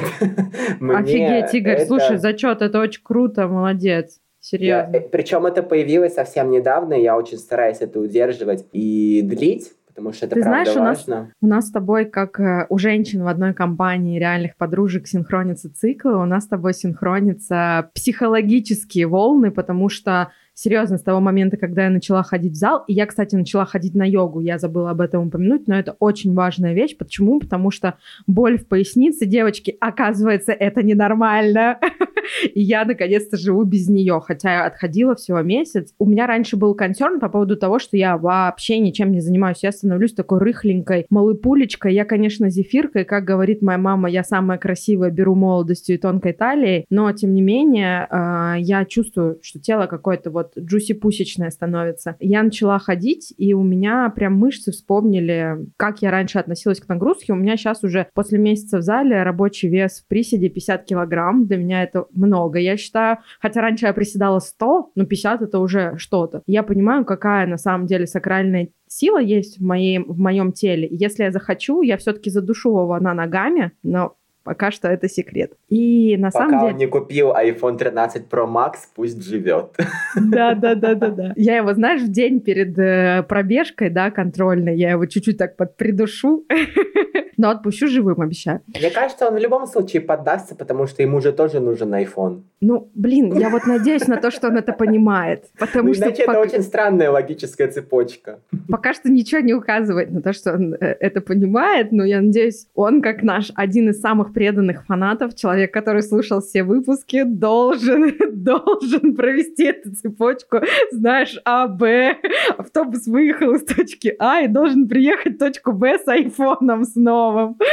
Офигеть, 0.81 1.55
Игорь, 1.55 1.75
это- 1.77 1.87
слушай, 1.87 2.19
зачет, 2.19 2.61
это 2.62 2.81
очень 2.81 3.03
круто, 3.03 3.49
молодец. 3.49 4.21
Серьезно. 4.40 5.01
Причем 5.12 5.45
это 5.47 5.62
появилось 5.62 6.14
совсем 6.14 6.51
недавно, 6.51 6.95
и 6.95 7.03
я 7.03 7.16
очень 7.16 7.37
стараюсь 7.37 7.79
это 7.81 8.01
удерживать 8.01 8.64
и 8.73 9.21
длить, 9.23 9.73
потому 9.90 10.12
что 10.12 10.26
это 10.26 10.35
Ты 10.37 10.42
правда 10.42 10.64
знаешь, 10.72 10.76
у 10.76 10.83
нас- 10.83 11.07
важно. 11.09 11.33
У 11.40 11.46
нас 11.46 11.66
с 11.68 11.70
тобой, 11.70 12.05
как 12.07 12.40
э, 12.40 12.66
у 12.68 12.79
женщин 12.79 13.22
в 13.22 13.26
одной 13.29 13.53
компании 13.55 14.18
реальных 14.18 14.57
подружек, 14.57 15.07
синхронятся 15.07 15.72
циклы, 15.72 16.16
у 16.16 16.24
нас 16.24 16.44
с 16.44 16.48
тобой 16.48 16.72
синхронятся 16.74 17.90
психологические 17.94 19.07
волны, 19.07 19.50
потому 19.50 19.88
что 19.88 20.31
серьезно, 20.61 20.99
с 20.99 21.03
того 21.03 21.20
момента, 21.20 21.57
когда 21.57 21.85
я 21.85 21.90
начала 21.90 22.23
ходить 22.23 22.53
в 22.53 22.57
зал, 22.57 22.85
и 22.87 22.92
я, 22.92 23.07
кстати, 23.07 23.35
начала 23.35 23.64
ходить 23.64 23.94
на 23.94 24.05
йогу, 24.05 24.40
я 24.40 24.59
забыла 24.59 24.90
об 24.90 25.01
этом 25.01 25.29
упомянуть, 25.29 25.66
но 25.66 25.79
это 25.79 25.96
очень 25.99 26.35
важная 26.35 26.75
вещь. 26.75 26.96
Почему? 26.96 27.40
Потому 27.40 27.70
что 27.70 27.94
боль 28.27 28.59
в 28.59 28.66
пояснице, 28.66 29.25
девочки, 29.25 29.77
оказывается, 29.81 30.53
это 30.53 30.83
ненормально. 30.83 31.79
И 32.55 32.61
я, 32.61 32.85
наконец-то, 32.85 33.37
живу 33.37 33.64
без 33.64 33.88
нее, 33.88 34.20
хотя 34.25 34.53
я 34.53 34.66
отходила 34.66 35.14
всего 35.14 35.40
месяц. 35.40 35.94
У 35.99 36.07
меня 36.07 36.27
раньше 36.27 36.57
был 36.57 36.75
концерн 36.75 37.18
по 37.18 37.29
поводу 37.29 37.57
того, 37.57 37.79
что 37.79 37.96
я 37.96 38.18
вообще 38.18 38.79
ничем 38.79 39.12
не 39.12 39.20
занимаюсь. 39.20 39.62
Я 39.62 39.73
становлюсь 39.73 40.12
такой 40.12 40.38
рыхленькой 40.38 41.07
малыпулечкой. 41.11 41.94
Я, 41.94 42.05
конечно, 42.05 42.51
зефирка, 42.51 43.01
и, 43.01 43.05
как 43.05 43.25
говорит 43.25 43.62
моя 43.62 43.79
мама, 43.79 44.11
я 44.11 44.23
самая 44.23 44.59
красивая, 44.59 45.11
беру 45.11 45.35
молодостью 45.35 45.96
и 45.96 45.99
тонкой 45.99 46.35
талией, 46.35 46.85
но, 46.90 47.11
тем 47.12 47.35
не 47.35 47.42
менее, 47.42 48.07
э, 48.11 48.55
я 48.61 48.85
чувствую, 48.85 49.38
что 49.42 49.59
тело 49.59 49.87
какое-то 49.87 50.31
вот 50.31 50.50
джуси-пусечная 50.59 51.51
становится. 51.51 52.17
Я 52.21 52.43
начала 52.43 52.79
ходить, 52.79 53.33
и 53.37 53.55
у 53.55 53.63
меня 53.63 54.11
прям 54.15 54.35
мышцы 54.35 54.73
вспомнили, 54.73 55.67
как 55.77 56.03
я 56.03 56.11
раньше 56.11 56.39
относилась 56.39 56.81
к 56.81 56.89
нагрузке. 56.89 57.33
У 57.33 57.37
меня 57.37 57.57
сейчас 57.57 57.83
уже 57.85 58.09
после 58.15 58.39
месяца 58.39 58.79
в 58.79 58.83
зале 58.83 59.23
рабочий 59.23 59.69
вес 59.69 60.01
в 60.01 60.09
приседе 60.09 60.49
50 60.49 60.85
килограмм. 60.85 61.47
Для 61.47 61.57
меня 61.57 61.83
это 61.83 62.07
много, 62.13 62.59
я 62.59 62.77
считаю. 62.77 63.19
Хотя 63.41 63.61
раньше 63.61 63.87
я 63.87 63.93
приседала 63.93 64.39
100, 64.39 64.93
но 64.95 65.05
50 65.05 65.43
это 65.43 65.59
уже 65.59 65.95
что-то. 65.97 66.43
Я 66.47 66.63
понимаю, 66.63 67.05
какая 67.05 67.47
на 67.47 67.57
самом 67.57 67.87
деле 67.87 68.07
сакральная 68.07 68.69
сила 68.91 69.19
есть 69.19 69.59
в, 69.59 69.65
моей, 69.65 69.99
в 69.99 70.19
моем 70.19 70.53
теле. 70.53 70.89
если 70.91 71.23
я 71.23 71.31
захочу, 71.31 71.83
я 71.83 71.97
все-таки 71.97 72.29
задушу 72.29 72.71
его 72.71 72.99
на 72.99 73.15
ногами, 73.15 73.73
но 73.83 74.17
Пока 74.51 74.73
что 74.73 74.89
это 74.89 75.09
секрет. 75.09 75.53
И 75.69 76.17
на 76.17 76.33
Пока 76.33 76.47
самом 76.47 76.61
деле... 76.61 76.73
он 76.73 76.79
не 76.79 76.87
купил 76.89 77.31
iPhone 77.31 77.79
13 77.79 78.25
Pro 78.29 78.49
Max, 78.53 78.79
пусть 78.97 79.25
живет. 79.25 79.77
Да, 80.17 80.57
да, 80.57 80.75
да, 80.75 80.97
да, 80.97 81.09
да. 81.11 81.33
Я 81.37 81.59
его, 81.59 81.73
знаешь, 81.73 82.03
в 82.03 82.11
день 82.11 82.41
перед 82.41 82.77
э, 82.77 83.23
пробежкой, 83.29 83.91
да, 83.91 84.11
контрольной, 84.11 84.77
я 84.77 84.91
его 84.91 85.07
чуть-чуть 85.07 85.39
так 85.39 85.57
подпридушу, 85.57 86.45
но 87.41 87.51
отпущу 87.51 87.87
живым, 87.87 88.21
обещаю. 88.21 88.61
Мне 88.67 88.91
кажется, 88.91 89.29
он 89.29 89.35
в 89.35 89.39
любом 89.39 89.67
случае 89.67 90.03
поддастся, 90.03 90.55
потому 90.55 90.87
что 90.87 91.03
ему 91.03 91.21
же 91.21 91.33
тоже 91.33 91.61
нужен 91.61 91.95
iPhone. 91.95 92.43
Ну, 92.61 92.91
блин, 92.95 93.33
я 93.39 93.49
вот 93.49 93.67
надеюсь 93.67 94.07
на 94.09 94.19
то, 94.19 94.31
что 94.31 94.49
он 94.49 94.59
это 94.59 94.75
понимает. 94.75 95.47
Потому 95.59 95.89
ну, 95.89 95.95
что 95.95 96.05
иначе 96.05 96.25
пока... 96.27 96.39
это 96.39 96.49
очень 96.51 96.63
странная 96.63 97.11
логическая 97.11 97.69
цепочка. 97.69 98.41
Пока 98.69 98.93
что 98.93 99.11
ничего 99.11 99.41
не 99.41 99.55
указывает 99.55 100.11
на 100.11 100.21
то, 100.21 100.35
что 100.35 100.53
он 100.53 100.75
э, 100.75 100.97
это 101.01 101.23
понимает, 101.23 101.93
но 101.93 102.05
я 102.05 102.21
надеюсь, 102.21 102.67
он, 102.75 103.01
как 103.01 103.23
наш 103.23 103.51
один 103.55 103.89
из 103.89 104.01
самых 104.01 104.35
преданных 104.40 104.87
фанатов, 104.87 105.35
человек, 105.35 105.70
который 105.70 106.00
слушал 106.00 106.40
все 106.40 106.62
выпуски, 106.62 107.24
должен, 107.24 108.14
должен 108.42 109.14
провести 109.14 109.64
эту 109.64 109.94
цепочку, 109.94 110.61
знаешь, 110.92 111.38
А, 111.44 111.68
Б, 111.68 112.16
автобус 112.57 113.07
выехал 113.07 113.53
из 113.53 113.64
точки 113.64 114.16
А 114.18 114.40
и 114.40 114.48
должен 114.48 114.88
приехать 114.88 115.35
в 115.35 115.38
точку 115.38 115.74
Б 115.74 115.98
с 115.98 116.09
айфоном 116.09 116.85
снова. 116.85 117.55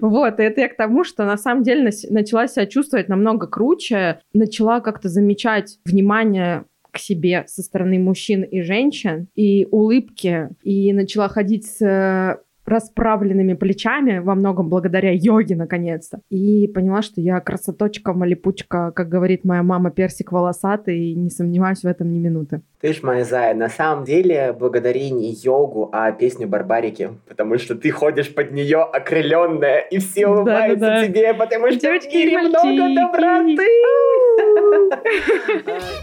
Вот, 0.00 0.40
это 0.40 0.60
я 0.62 0.68
к 0.68 0.76
тому, 0.76 1.04
что 1.04 1.24
на 1.24 1.36
самом 1.36 1.62
деле 1.62 1.90
начала 2.10 2.48
себя 2.48 2.66
чувствовать 2.66 3.08
намного 3.08 3.46
круче, 3.46 4.20
начала 4.32 4.80
как-то 4.80 5.08
замечать 5.08 5.78
внимание 5.84 6.64
к 6.90 6.98
себе 6.98 7.44
со 7.46 7.62
стороны 7.62 7.98
мужчин 7.98 8.42
и 8.42 8.62
женщин, 8.62 9.28
и 9.36 9.68
улыбки, 9.70 10.48
и 10.62 10.92
начала 10.92 11.28
ходить 11.28 11.66
с 11.66 12.40
расправленными 12.66 13.54
плечами, 13.54 14.18
во 14.18 14.34
многом 14.34 14.68
благодаря 14.68 15.12
йоге, 15.12 15.56
наконец-то. 15.56 16.20
И 16.30 16.66
поняла, 16.68 17.02
что 17.02 17.20
я 17.20 17.40
красоточка, 17.40 18.12
малипучка, 18.12 18.92
как 18.92 19.08
говорит 19.08 19.44
моя 19.44 19.62
мама, 19.62 19.90
персик 19.90 20.32
волосатый, 20.32 20.98
и 20.98 21.14
не 21.14 21.30
сомневаюсь 21.30 21.82
в 21.82 21.86
этом 21.86 22.12
ни 22.12 22.18
минуты. 22.18 22.62
Ты 22.80 22.92
ж 22.92 23.02
моя 23.02 23.24
зая, 23.24 23.54
на 23.54 23.68
самом 23.68 24.04
деле 24.04 24.52
благодари 24.52 25.10
не 25.10 25.32
йогу, 25.32 25.88
а 25.92 26.12
песню 26.12 26.46
Барбарики, 26.46 27.10
потому 27.28 27.58
что 27.58 27.74
ты 27.74 27.90
ходишь 27.90 28.34
под 28.34 28.52
нее 28.52 28.82
окрыленная, 28.82 29.78
и 29.80 29.98
все 29.98 30.26
улыбаются 30.26 30.80
да, 30.80 30.90
да, 30.90 31.00
да. 31.00 31.06
тебе, 31.06 31.34
потому 31.34 31.70
что 31.70 31.80
Девочки 31.80 32.10
в 32.10 32.14
мире 32.14 32.38
много 32.38 32.94
доброты. 32.94 33.66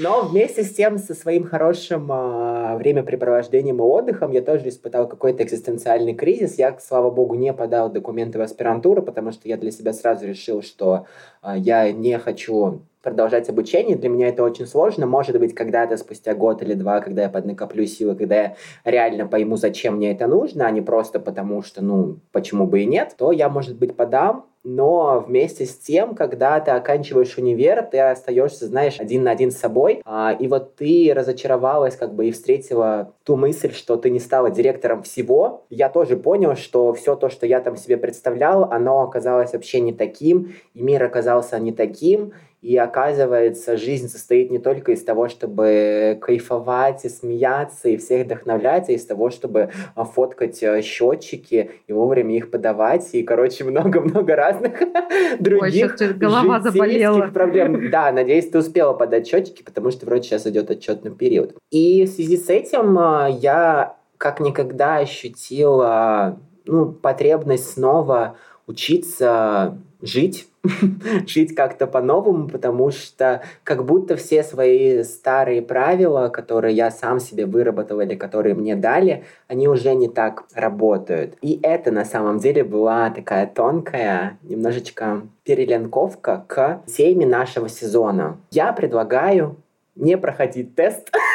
Но 0.02 0.22
вместе 0.22 0.62
с 0.62 0.72
тем, 0.72 0.96
со 0.96 1.14
своим 1.14 1.44
хорошим 1.44 2.10
э, 2.10 2.76
времяпрепровождением 2.76 3.80
и 3.80 3.82
отдыхом, 3.82 4.30
я 4.30 4.40
тоже 4.40 4.70
испытал 4.70 5.06
какой-то 5.06 5.42
экзистенциальный 5.42 6.14
кризис. 6.14 6.56
Я, 6.56 6.74
слава 6.80 7.10
богу, 7.10 7.34
не 7.34 7.52
подал 7.52 7.90
документы 7.90 8.38
в 8.38 8.42
аспирантуру, 8.42 9.02
потому 9.02 9.30
что 9.30 9.46
я 9.46 9.58
для 9.58 9.70
себя 9.70 9.92
сразу 9.92 10.26
решил, 10.26 10.62
что 10.62 11.04
э, 11.42 11.52
я 11.58 11.92
не 11.92 12.18
хочу 12.18 12.80
продолжать 13.02 13.50
обучение. 13.50 13.96
Для 13.96 14.08
меня 14.08 14.28
это 14.28 14.42
очень 14.42 14.66
сложно. 14.66 15.06
Может 15.06 15.38
быть, 15.38 15.54
когда-то 15.54 15.98
спустя 15.98 16.34
год 16.34 16.62
или 16.62 16.72
два, 16.72 17.00
когда 17.00 17.22
я 17.22 17.28
поднакоплю 17.28 17.84
силы, 17.84 18.14
когда 18.14 18.34
я 18.36 18.56
реально 18.84 19.26
пойму, 19.26 19.56
зачем 19.56 19.96
мне 19.96 20.12
это 20.12 20.26
нужно, 20.26 20.66
а 20.66 20.70
не 20.70 20.80
просто 20.80 21.20
потому, 21.20 21.62
что, 21.62 21.82
ну, 21.84 22.20
почему 22.32 22.66
бы 22.66 22.80
и 22.80 22.86
нет, 22.86 23.14
то 23.18 23.32
я, 23.32 23.50
может 23.50 23.76
быть, 23.76 23.96
подам 23.96 24.46
но 24.62 25.24
вместе 25.26 25.64
с 25.64 25.76
тем, 25.78 26.14
когда 26.14 26.60
ты 26.60 26.70
оканчиваешь 26.70 27.36
универ, 27.38 27.82
ты 27.82 27.98
остаешься, 27.98 28.66
знаешь, 28.66 29.00
один 29.00 29.24
на 29.24 29.30
один 29.30 29.50
с 29.50 29.56
собой, 29.56 30.02
а, 30.04 30.36
и 30.38 30.48
вот 30.48 30.76
ты 30.76 31.12
разочаровалась 31.14 31.96
как 31.96 32.14
бы 32.14 32.28
и 32.28 32.30
встретила 32.30 33.14
ту 33.24 33.36
мысль, 33.36 33.72
что 33.72 33.96
ты 33.96 34.10
не 34.10 34.18
стала 34.18 34.50
директором 34.50 35.02
всего. 35.02 35.64
Я 35.70 35.88
тоже 35.88 36.16
понял, 36.16 36.56
что 36.56 36.92
все 36.92 37.16
то, 37.16 37.30
что 37.30 37.46
я 37.46 37.60
там 37.60 37.76
себе 37.76 37.96
представлял, 37.96 38.64
оно 38.64 39.02
оказалось 39.02 39.52
вообще 39.52 39.80
не 39.80 39.92
таким, 39.92 40.52
и 40.74 40.82
мир 40.82 41.02
оказался 41.02 41.58
не 41.58 41.72
таким, 41.72 42.32
и 42.62 42.76
оказывается, 42.76 43.78
жизнь 43.78 44.08
состоит 44.08 44.50
не 44.50 44.58
только 44.58 44.92
из 44.92 45.02
того, 45.02 45.28
чтобы 45.28 46.18
кайфовать 46.20 47.06
и 47.06 47.08
смеяться, 47.08 47.88
и 47.88 47.96
всех 47.96 48.26
вдохновлять, 48.26 48.90
а 48.90 48.92
из 48.92 49.06
того, 49.06 49.30
чтобы 49.30 49.70
а, 49.94 50.04
фоткать 50.04 50.62
э, 50.62 50.82
счетчики 50.82 51.70
и 51.86 51.92
вовремя 51.92 52.36
их 52.36 52.50
подавать, 52.50 53.08
и, 53.14 53.22
короче, 53.22 53.64
много-много 53.70 54.36
разных 54.52 54.80
других 55.40 55.96
Ой, 56.00 56.12
голова 56.14 56.60
заболела. 56.60 57.28
проблем. 57.28 57.90
Да, 57.90 58.12
надеюсь, 58.12 58.48
ты 58.48 58.58
успела 58.58 58.92
подать 58.92 59.26
счетчики, 59.26 59.62
потому 59.62 59.90
что 59.90 60.06
вроде 60.06 60.24
сейчас 60.24 60.46
идет 60.46 60.70
отчетный 60.70 61.10
период. 61.10 61.54
И 61.70 62.04
в 62.04 62.08
связи 62.08 62.36
с 62.36 62.48
этим 62.48 62.98
а, 62.98 63.28
я 63.28 63.96
как 64.18 64.40
никогда 64.40 64.96
ощутила 64.96 66.38
ну, 66.66 66.86
потребность 66.92 67.72
снова 67.72 68.36
учиться 68.66 69.78
жить, 70.02 70.46
жить 71.26 71.54
как-то 71.54 71.86
по-новому, 71.86 72.48
потому 72.48 72.90
что 72.90 73.42
как 73.64 73.84
будто 73.84 74.16
все 74.16 74.42
свои 74.42 75.02
старые 75.04 75.62
правила, 75.62 76.28
которые 76.28 76.74
я 76.74 76.90
сам 76.90 77.20
себе 77.20 77.46
выработал 77.46 78.00
или 78.00 78.14
которые 78.14 78.54
мне 78.54 78.76
дали, 78.76 79.24
они 79.48 79.68
уже 79.68 79.94
не 79.94 80.08
так 80.08 80.44
работают. 80.54 81.36
И 81.40 81.58
это 81.62 81.90
на 81.90 82.04
самом 82.04 82.38
деле 82.38 82.64
была 82.64 83.10
такая 83.10 83.46
тонкая, 83.46 84.38
немножечко 84.42 85.22
переленковка 85.44 86.44
к 86.46 86.82
теме 86.86 87.26
нашего 87.26 87.68
сезона. 87.68 88.36
Я 88.50 88.72
предлагаю 88.72 89.56
не 89.96 90.16
проходить 90.16 90.74
тест, 90.74 91.10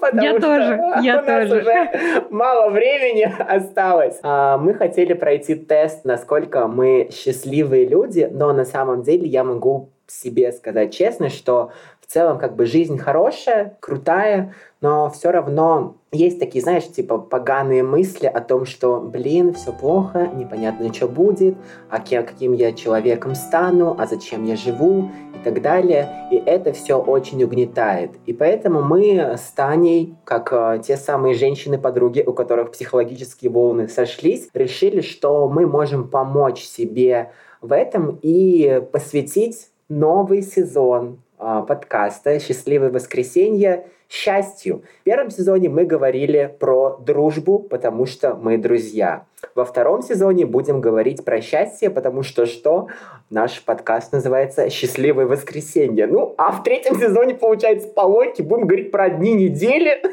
потому 0.00 0.22
я 0.22 0.32
что 0.32 0.40
тоже, 0.40 0.80
я 1.02 1.18
у 1.18 1.24
нас 1.26 1.48
тоже. 1.48 1.60
уже 1.60 2.24
мало 2.30 2.70
времени 2.70 3.30
осталось. 3.48 4.18
А, 4.22 4.58
мы 4.58 4.74
хотели 4.74 5.12
пройти 5.12 5.54
тест, 5.54 6.04
насколько 6.04 6.66
мы 6.66 7.08
счастливые 7.12 7.86
люди, 7.86 8.28
но 8.30 8.52
на 8.52 8.64
самом 8.64 9.02
деле 9.02 9.26
я 9.26 9.44
могу 9.44 9.90
себе 10.06 10.52
сказать 10.52 10.94
честно, 10.94 11.28
что 11.28 11.70
в 12.08 12.12
целом 12.12 12.38
как 12.38 12.56
бы 12.56 12.64
жизнь 12.64 12.96
хорошая, 12.96 13.76
крутая, 13.80 14.54
но 14.80 15.10
все 15.10 15.30
равно 15.30 15.96
есть 16.10 16.38
такие, 16.38 16.62
знаешь, 16.62 16.88
типа 16.88 17.18
поганые 17.18 17.82
мысли 17.82 18.24
о 18.24 18.40
том, 18.40 18.64
что, 18.64 18.98
блин, 18.98 19.52
все 19.52 19.74
плохо, 19.74 20.26
непонятно, 20.34 20.90
что 20.94 21.06
будет, 21.06 21.58
а 21.90 22.00
кем, 22.00 22.24
каким 22.24 22.54
я 22.54 22.72
человеком 22.72 23.34
стану, 23.34 23.94
а 23.98 24.06
зачем 24.06 24.46
я 24.46 24.56
живу 24.56 25.10
и 25.34 25.44
так 25.44 25.60
далее. 25.60 26.08
И 26.30 26.36
это 26.36 26.72
все 26.72 26.94
очень 26.94 27.44
угнетает. 27.44 28.12
И 28.24 28.32
поэтому 28.32 28.80
мы 28.80 29.36
с 29.36 29.50
Таней, 29.54 30.16
как 30.24 30.48
э, 30.50 30.80
те 30.82 30.96
самые 30.96 31.34
женщины-подруги, 31.34 32.24
у 32.26 32.32
которых 32.32 32.70
психологические 32.70 33.50
волны 33.50 33.86
сошлись, 33.86 34.48
решили, 34.54 35.02
что 35.02 35.46
мы 35.46 35.66
можем 35.66 36.08
помочь 36.08 36.62
себе 36.62 37.32
в 37.60 37.70
этом 37.70 38.18
и 38.22 38.82
посвятить 38.92 39.68
новый 39.90 40.40
сезон 40.40 41.18
подкаста 41.38 42.38
«Счастливое 42.40 42.90
воскресенье» 42.90 43.86
счастью. 44.08 44.82
В 45.00 45.04
первом 45.04 45.30
сезоне 45.30 45.68
мы 45.68 45.84
говорили 45.84 46.54
про 46.58 46.96
дружбу, 46.98 47.58
потому 47.58 48.06
что 48.06 48.34
мы 48.34 48.58
друзья. 48.58 49.26
Во 49.54 49.64
втором 49.64 50.02
сезоне 50.02 50.46
будем 50.46 50.80
говорить 50.80 51.24
про 51.24 51.40
счастье, 51.40 51.90
потому 51.90 52.22
что 52.22 52.46
что? 52.46 52.88
Наш 53.30 53.62
подкаст 53.62 54.12
называется 54.12 54.70
«Счастливое 54.70 55.26
воскресенье». 55.26 56.06
Ну, 56.06 56.34
а 56.38 56.50
в 56.50 56.62
третьем 56.62 56.98
сезоне, 56.98 57.34
получается, 57.34 57.88
по 57.88 58.00
логике 58.00 58.42
будем 58.42 58.66
говорить 58.66 58.90
про 58.90 59.10
дни 59.10 59.34
недели. 59.34 60.02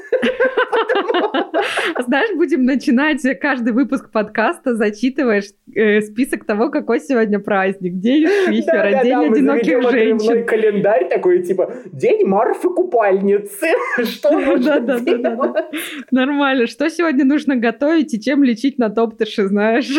Знаешь, 2.05 2.35
будем 2.35 2.65
начинать 2.65 3.21
каждый 3.39 3.73
выпуск 3.73 4.11
подкаста, 4.11 4.75
зачитываешь 4.75 5.45
э, 5.73 6.01
список 6.01 6.45
того, 6.45 6.69
какой 6.69 6.99
сегодня 6.99 7.39
праздник. 7.39 7.99
День 7.99 8.27
Швифера, 8.27 9.03
день 9.03 9.31
одиноких 9.31 9.89
женщин. 9.89 10.45
календарь 10.45 11.09
такой, 11.09 11.41
типа, 11.41 11.73
день 11.91 12.25
Марфы 12.25 12.69
Купальницы. 12.69 13.67
Что 14.03 14.31
нужно? 14.31 14.79
Нормально. 16.11 16.67
Что 16.67 16.89
сегодня 16.89 17.25
нужно 17.25 17.55
готовить 17.55 18.13
и 18.13 18.21
чем 18.21 18.43
лечить 18.43 18.77
на 18.77 18.89
топтыши, 19.15 19.47
знаешь? 19.47 19.89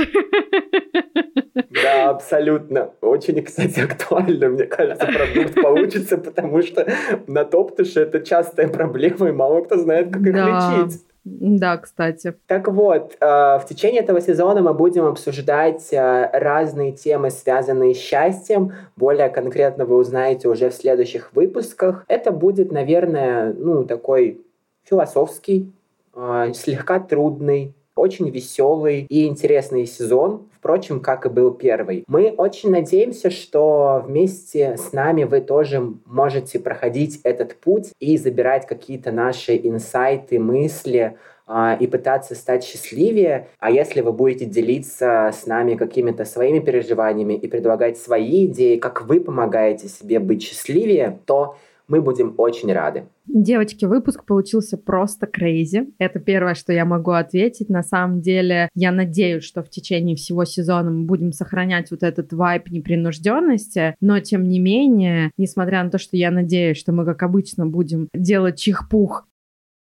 Да, 1.82 2.10
абсолютно. 2.10 2.90
Очень, 3.00 3.42
кстати, 3.42 3.80
актуально, 3.80 4.48
мне 4.48 4.64
кажется, 4.64 5.06
продукт 5.06 5.54
получится, 5.60 6.18
потому 6.18 6.62
что 6.62 6.86
на 7.26 7.44
топтыше 7.44 8.00
это 8.00 8.20
частая 8.20 8.68
проблема, 8.68 9.28
и 9.28 9.32
мало 9.32 9.62
кто 9.62 9.78
знает, 9.78 10.12
как 10.12 10.22
их 10.22 10.34
лечить. 10.34 11.02
Да, 11.24 11.76
кстати. 11.78 12.34
Так 12.46 12.68
вот, 12.68 13.16
э, 13.18 13.26
в 13.26 13.64
течение 13.68 14.02
этого 14.02 14.20
сезона 14.20 14.62
мы 14.62 14.74
будем 14.74 15.06
обсуждать 15.06 15.88
э, 15.92 16.30
разные 16.32 16.92
темы, 16.92 17.30
связанные 17.30 17.96
с 17.96 17.98
счастьем. 17.98 18.72
Более 18.94 19.28
конкретно 19.28 19.86
вы 19.86 19.96
узнаете 19.96 20.48
уже 20.48 20.70
в 20.70 20.74
следующих 20.74 21.32
выпусках. 21.32 22.04
Это 22.06 22.30
будет, 22.30 22.70
наверное, 22.70 23.52
ну, 23.54 23.84
такой 23.84 24.40
философский, 24.84 25.72
э, 26.14 26.52
слегка 26.54 27.00
трудный, 27.00 27.74
очень 27.96 28.30
веселый 28.30 29.06
и 29.08 29.26
интересный 29.26 29.86
сезон, 29.86 30.48
впрочем, 30.52 31.00
как 31.00 31.26
и 31.26 31.28
был 31.28 31.52
первый. 31.52 32.04
Мы 32.06 32.30
очень 32.30 32.70
надеемся, 32.70 33.30
что 33.30 34.04
вместе 34.06 34.76
с 34.76 34.92
нами 34.92 35.24
вы 35.24 35.40
тоже 35.40 35.80
можете 36.04 36.58
проходить 36.60 37.20
этот 37.24 37.56
путь 37.56 37.92
и 37.98 38.16
забирать 38.16 38.66
какие-то 38.66 39.10
наши 39.10 39.56
инсайты, 39.56 40.38
мысли, 40.38 41.16
а, 41.48 41.76
и 41.78 41.86
пытаться 41.86 42.34
стать 42.34 42.64
счастливее. 42.64 43.46
А 43.60 43.70
если 43.70 44.00
вы 44.00 44.12
будете 44.12 44.46
делиться 44.46 45.30
с 45.32 45.46
нами 45.46 45.76
какими-то 45.76 46.24
своими 46.24 46.58
переживаниями 46.58 47.34
и 47.34 47.46
предлагать 47.46 47.98
свои 47.98 48.46
идеи, 48.46 48.78
как 48.78 49.02
вы 49.02 49.20
помогаете 49.20 49.86
себе 49.86 50.18
быть 50.18 50.42
счастливее, 50.42 51.20
то 51.24 51.56
мы 51.88 52.00
будем 52.00 52.34
очень 52.36 52.72
рады. 52.72 53.04
Девочки, 53.26 53.84
выпуск 53.84 54.24
получился 54.24 54.76
просто 54.76 55.26
крейзи. 55.26 55.88
Это 55.98 56.18
первое, 56.18 56.54
что 56.54 56.72
я 56.72 56.84
могу 56.84 57.12
ответить. 57.12 57.68
На 57.68 57.82
самом 57.82 58.20
деле, 58.20 58.68
я 58.74 58.92
надеюсь, 58.92 59.44
что 59.44 59.62
в 59.62 59.70
течение 59.70 60.16
всего 60.16 60.44
сезона 60.44 60.90
мы 60.90 61.04
будем 61.04 61.32
сохранять 61.32 61.90
вот 61.90 62.02
этот 62.02 62.32
вайп 62.32 62.70
непринужденности, 62.70 63.94
но 64.00 64.20
тем 64.20 64.44
не 64.44 64.58
менее, 64.58 65.30
несмотря 65.36 65.84
на 65.84 65.90
то, 65.90 65.98
что 65.98 66.16
я 66.16 66.30
надеюсь, 66.30 66.78
что 66.78 66.92
мы, 66.92 67.04
как 67.04 67.22
обычно, 67.22 67.66
будем 67.66 68.08
делать 68.14 68.58
чих-пух 68.58 69.26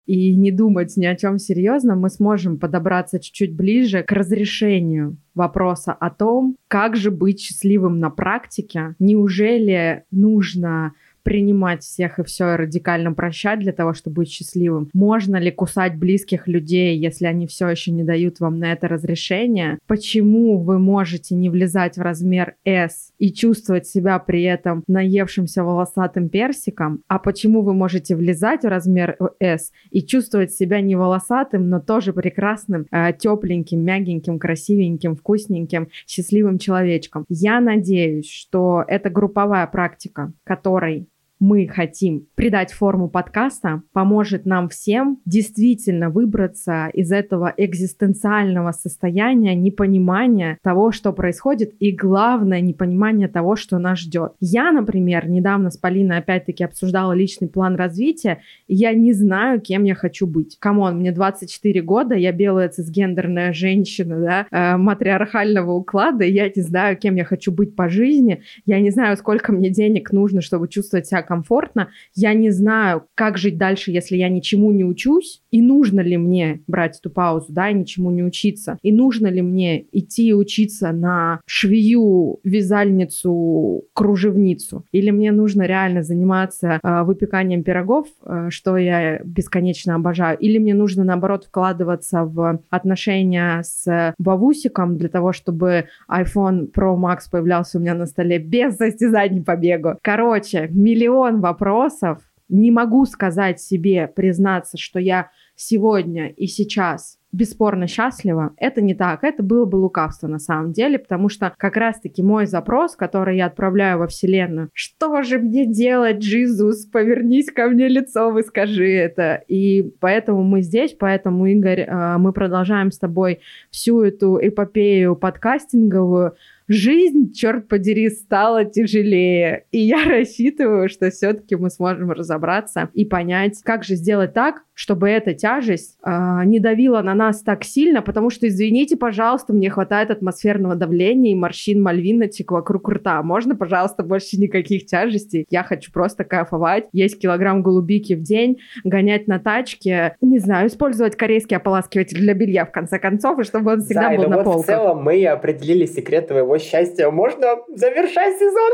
и 0.07 0.35
не 0.37 0.51
думать 0.51 0.97
ни 0.97 1.07
о 1.07 1.17
чем 1.17 1.39
серьезном, 1.39 2.01
мы 2.01 2.11
сможем 2.11 2.59
подобраться 2.59 3.19
чуть-чуть 3.19 3.55
ближе 3.55 4.03
к 4.03 4.13
разрешению 4.13 5.17
вопроса 5.35 5.93
о 5.93 6.11
том, 6.11 6.57
как 6.69 6.97
же 6.97 7.11
быть 7.11 7.41
счастливым 7.41 7.99
на 7.99 8.11
практике. 8.11 8.95
Неужели 8.99 10.05
нужно 10.11 10.93
принимать 11.25 11.83
всех 11.83 12.19
и 12.19 12.23
все 12.23 12.55
и 12.55 12.57
радикально 12.57 13.13
прощать 13.13 13.59
для 13.59 13.73
того, 13.73 13.95
чтобы 13.95 14.17
быть 14.17 14.31
счастливым? 14.31 14.91
Можно 14.93 15.37
ли 15.37 15.51
кусать 15.51 15.97
близких 15.97 16.47
людей, 16.47 16.97
если 16.97 17.27
они 17.27 17.47
все 17.49 17.69
еще 17.69 17.91
не 17.91 18.05
дают 18.05 18.39
вам 18.39 18.59
на 18.59 18.73
это 18.73 18.87
разрешение? 18.87 19.79
Почему 19.89 20.59
вы 20.63 20.79
можете 20.79 21.35
не 21.35 21.51
влезать 21.51 21.97
в 21.97 22.03
размер 22.03 22.55
S 22.65 23.13
и 23.19 23.33
чувствовать 23.33 23.87
себя 23.87 24.19
при 24.19 24.43
этом 24.43 24.85
наевшимся 24.87 25.65
волосатым 25.65 26.29
персиком? 26.29 27.03
А 27.09 27.19
почему 27.19 27.63
вы 27.63 27.75
можете 27.75 28.15
влезать 28.15 28.63
в 28.63 28.69
размер 28.69 29.17
S 29.41 29.73
и 29.91 30.03
чувствовать 30.03 30.53
себя 30.53 30.81
не 30.81 30.95
волосатым, 30.95 31.69
но 31.69 31.81
тоже 31.81 32.13
прекрасным, 32.13 32.87
э, 32.91 33.13
тепленьким, 33.19 33.81
мягеньким, 33.81 34.39
красивеньким, 34.39 35.17
вкусненьким, 35.17 35.89
счастливым 36.07 36.59
человечком? 36.59 37.25
Я 37.29 37.61
надеюсь, 37.61 38.31
что 38.31 38.85
это 38.87 39.09
групповая 39.09 39.67
практика, 39.67 40.33
которой 40.45 41.09
мы 41.41 41.67
хотим 41.67 42.27
придать 42.37 42.73
форму 42.73 43.09
подкаста, 43.09 43.83
поможет 43.93 44.47
нам 44.47 44.69
всем 44.69 45.19
действительно 45.25 46.09
выбраться 46.11 46.89
из 46.93 47.13
этого 47.13 47.53
экзистенциального 47.57 48.73
состояния 48.73 49.55
непонимания 49.55 50.59
того, 50.63 50.93
что 50.93 51.13
происходит, 51.13 51.75
и 51.81 51.93
главное, 51.93 52.61
непонимание 52.61 53.29
того, 53.29 53.57
что 53.57 53.79
нас 53.79 53.99
ждет. 53.99 54.35
Я, 54.41 54.73
например, 54.73 55.29
недавно 55.29 55.71
с 55.71 55.77
Полиной 55.77 56.19
опять-таки 56.19 56.65
обсуждала 56.65 57.13
личный 57.13 57.49
план 57.49 57.75
развития, 57.77 58.41
и 58.67 58.75
я 58.75 58.93
не 58.95 59.13
знаю, 59.13 59.61
кем 59.61 59.85
я 59.85 59.95
хочу 59.95 60.27
быть. 60.27 60.57
Come 60.59 60.81
on, 60.81 60.99
мне 60.99 61.13
24 61.13 61.83
года, 61.83 62.15
я 62.15 62.33
белая 62.33 62.69
цисгендерная 62.69 63.53
женщина, 63.53 64.21
да, 64.21 64.47
э, 64.51 64.77
матриархального 64.77 65.73
уклада, 65.73 66.25
и 66.25 66.33
я 66.33 66.49
не 66.49 66.63
знаю, 66.63 66.97
кем 66.97 67.17
я 67.17 67.25
хочу 67.25 67.53
быть 67.53 67.75
по 67.75 67.89
жизни, 67.89 68.43
я 68.67 68.81
не 68.81 68.91
знаю, 68.91 69.17
сколько 69.17 69.53
мне 69.53 69.71
денег 69.71 70.13
нужно, 70.13 70.41
чтобы 70.41 70.69
чувствовать 70.69 71.07
себя 71.07 71.24
комфортно. 71.25 71.91
Я 72.15 72.35
не 72.35 72.51
знаю, 72.51 73.09
как 73.15 73.39
жить 73.39 73.59
дальше, 73.59 73.91
если 73.91 74.17
я 74.17 74.29
ничему 74.29 74.71
не 74.71 74.85
учусь, 74.85 75.43
и 75.55 75.63
нужно 75.63 76.01
ли 76.01 76.17
мне 76.17 76.65
брать 76.67 76.99
эту 76.99 77.11
паузу, 77.11 77.53
да, 77.53 77.71
и 77.71 77.75
ничему 77.75 78.11
не 78.11 78.25
учиться, 78.25 78.77
и 78.83 78.91
нужно 78.91 79.29
ли 79.29 79.41
мне 79.41 79.87
идти 79.93 80.35
учиться 80.35 80.91
на 80.91 81.41
швею, 81.47 82.41
вязальницу, 82.43 83.85
кружевницу, 83.93 84.85
или 84.91 85.13
мне 85.13 85.31
нужно 85.31 85.63
реально 85.63 86.03
заниматься 86.03 86.81
э, 86.83 87.03
выпеканием 87.05 87.63
пирогов, 87.63 88.09
э, 88.27 88.49
что 88.51 88.77
я 88.77 89.21
бесконечно 89.25 89.95
обожаю, 89.95 90.37
или 90.39 90.59
мне 90.59 90.75
нужно, 90.75 91.05
наоборот, 91.05 91.45
вкладываться 91.45 92.25
в 92.25 92.59
отношения 92.71 93.63
с 93.63 94.13
бабусиком 94.19 94.97
для 94.97 95.09
того, 95.09 95.33
чтобы 95.33 95.85
iPhone 96.11 96.73
Pro 96.77 96.97
Max 96.97 97.31
появлялся 97.31 97.79
у 97.79 97.81
меня 97.81 97.95
на 97.95 98.07
столе 98.07 98.41
без 98.41 98.77
состязаний 98.77 99.45
по 99.45 99.55
бегу. 99.55 99.99
Короче, 100.03 100.67
миллион 100.73 101.41
вопросов. 101.41 102.19
Не 102.51 102.71
могу 102.71 103.07
сказать 103.07 103.59
себе, 103.59 104.07
признаться, 104.07 104.77
что 104.77 104.99
я 104.99 105.31
сегодня 105.57 106.29
и 106.29 106.47
сейчас 106.47 107.19
бесспорно 107.35 107.87
счастлива. 107.87 108.55
Это 108.57 108.81
не 108.81 108.95
так. 108.95 109.25
Это 109.25 109.43
было 109.43 109.65
бы 109.65 109.77
лукавство 109.77 110.29
на 110.29 110.39
самом 110.39 110.73
деле, 110.73 110.99
потому 110.99 111.29
что 111.29 111.53
как 111.59 111.77
раз-таки 111.77 112.23
мой 112.23 112.47
запрос, 112.47 112.95
который 112.95 113.37
я 113.37 113.47
отправляю 113.47 113.99
во 113.99 114.07
Вселенную, 114.07 114.71
что 114.73 115.23
же 115.23 115.39
мне 115.39 115.67
делать, 115.67 116.19
Джизус, 116.19 116.87
повернись 116.87 117.51
ко 117.51 117.69
мне 117.69 117.89
лицо, 117.89 118.37
и 118.39 118.43
скажи 118.43 118.89
это. 118.89 119.43
И 119.49 119.83
поэтому 120.01 120.45
мы 120.45 120.63
здесь, 120.63 120.95
поэтому, 120.99 121.47
Игорь, 121.47 121.81
э, 121.81 122.19
мы 122.19 122.33
продолжаем 122.33 122.93
с 122.93 122.99
тобой 122.99 123.41
всю 123.71 124.03
эту 124.03 124.39
эпопею 124.41 125.17
подкастинговую 125.17 126.37
жизнь, 126.69 127.33
черт 127.33 127.69
подери, 127.69 128.09
стала 128.11 128.65
тяжелее. 128.65 129.65
И 129.71 129.79
я 129.79 130.05
рассчитываю, 130.09 130.89
что 130.89 131.11
все-таки 131.11 131.57
мы 131.57 131.71
сможем 131.71 132.11
разобраться 132.11 132.91
и 132.95 133.05
понять, 133.05 133.61
как 133.63 133.85
же 133.85 133.97
сделать 133.97 134.33
так, 134.33 134.63
чтобы 134.75 135.09
эта 135.09 135.35
тяжесть 135.35 135.99
э, 136.05 136.43
не 136.45 136.59
давила 136.59 137.01
на 137.01 137.15
нас 137.15 137.43
так 137.43 137.65
сильно, 137.65 138.03
потому 138.03 138.31
что, 138.31 138.49
извините, 138.49 138.97
пожалуйста, 138.97 139.53
мне 139.53 139.71
хватает 139.71 140.11
атмосферного 140.11 140.75
давления 140.75 141.33
и 141.33 141.37
морщин 141.37 141.81
мальвиночек 141.81 142.51
вокруг 142.51 142.89
рта. 142.89 143.23
Можно, 143.23 143.55
пожалуйста, 143.55 144.03
больше 144.03 144.37
никаких 144.37 144.87
тяжестей? 144.87 145.47
Я 145.49 145.63
хочу 145.63 145.93
просто 145.93 146.25
кайфовать, 146.25 146.89
есть 146.93 147.21
килограмм 147.21 147.63
голубики 147.63 148.15
в 148.15 148.23
день, 148.23 148.59
гонять 148.83 149.29
на 149.29 149.39
тачке, 149.39 150.17
не 150.21 150.41
знаю, 150.41 150.67
использовать 150.67 151.17
корейский 151.17 151.57
ополаскиватель 151.57 152.19
для 152.19 152.35
белья, 152.35 152.65
в 152.65 152.73
конце 152.73 152.99
концов, 152.99 153.39
и 153.39 153.45
чтобы 153.45 153.73
он 153.73 153.81
всегда 153.81 154.11
да, 154.11 154.17
был 154.17 154.29
на 154.29 154.37
вот 154.39 154.45
полках. 154.45 154.65
в 154.65 154.67
целом 154.67 155.03
мы 155.05 155.25
определили 155.25 155.87
секрет 155.87 156.29
твоего 156.29 156.54
счастья. 156.59 157.11
Можно 157.11 157.57
завершать 157.69 158.39
сезон? 158.39 158.73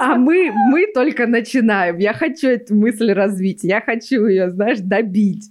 А 0.00 0.16
мы, 0.16 0.50
мы 0.70 0.86
только 0.92 1.26
начинаем. 1.26 1.98
Я 1.98 2.12
хочу 2.12 2.48
эту 2.48 2.74
мысль 2.74 3.12
развить. 3.12 3.62
Я 3.62 3.80
хочу 3.80 4.26
ее, 4.26 4.50
знаешь, 4.50 4.80
добить. 4.80 5.44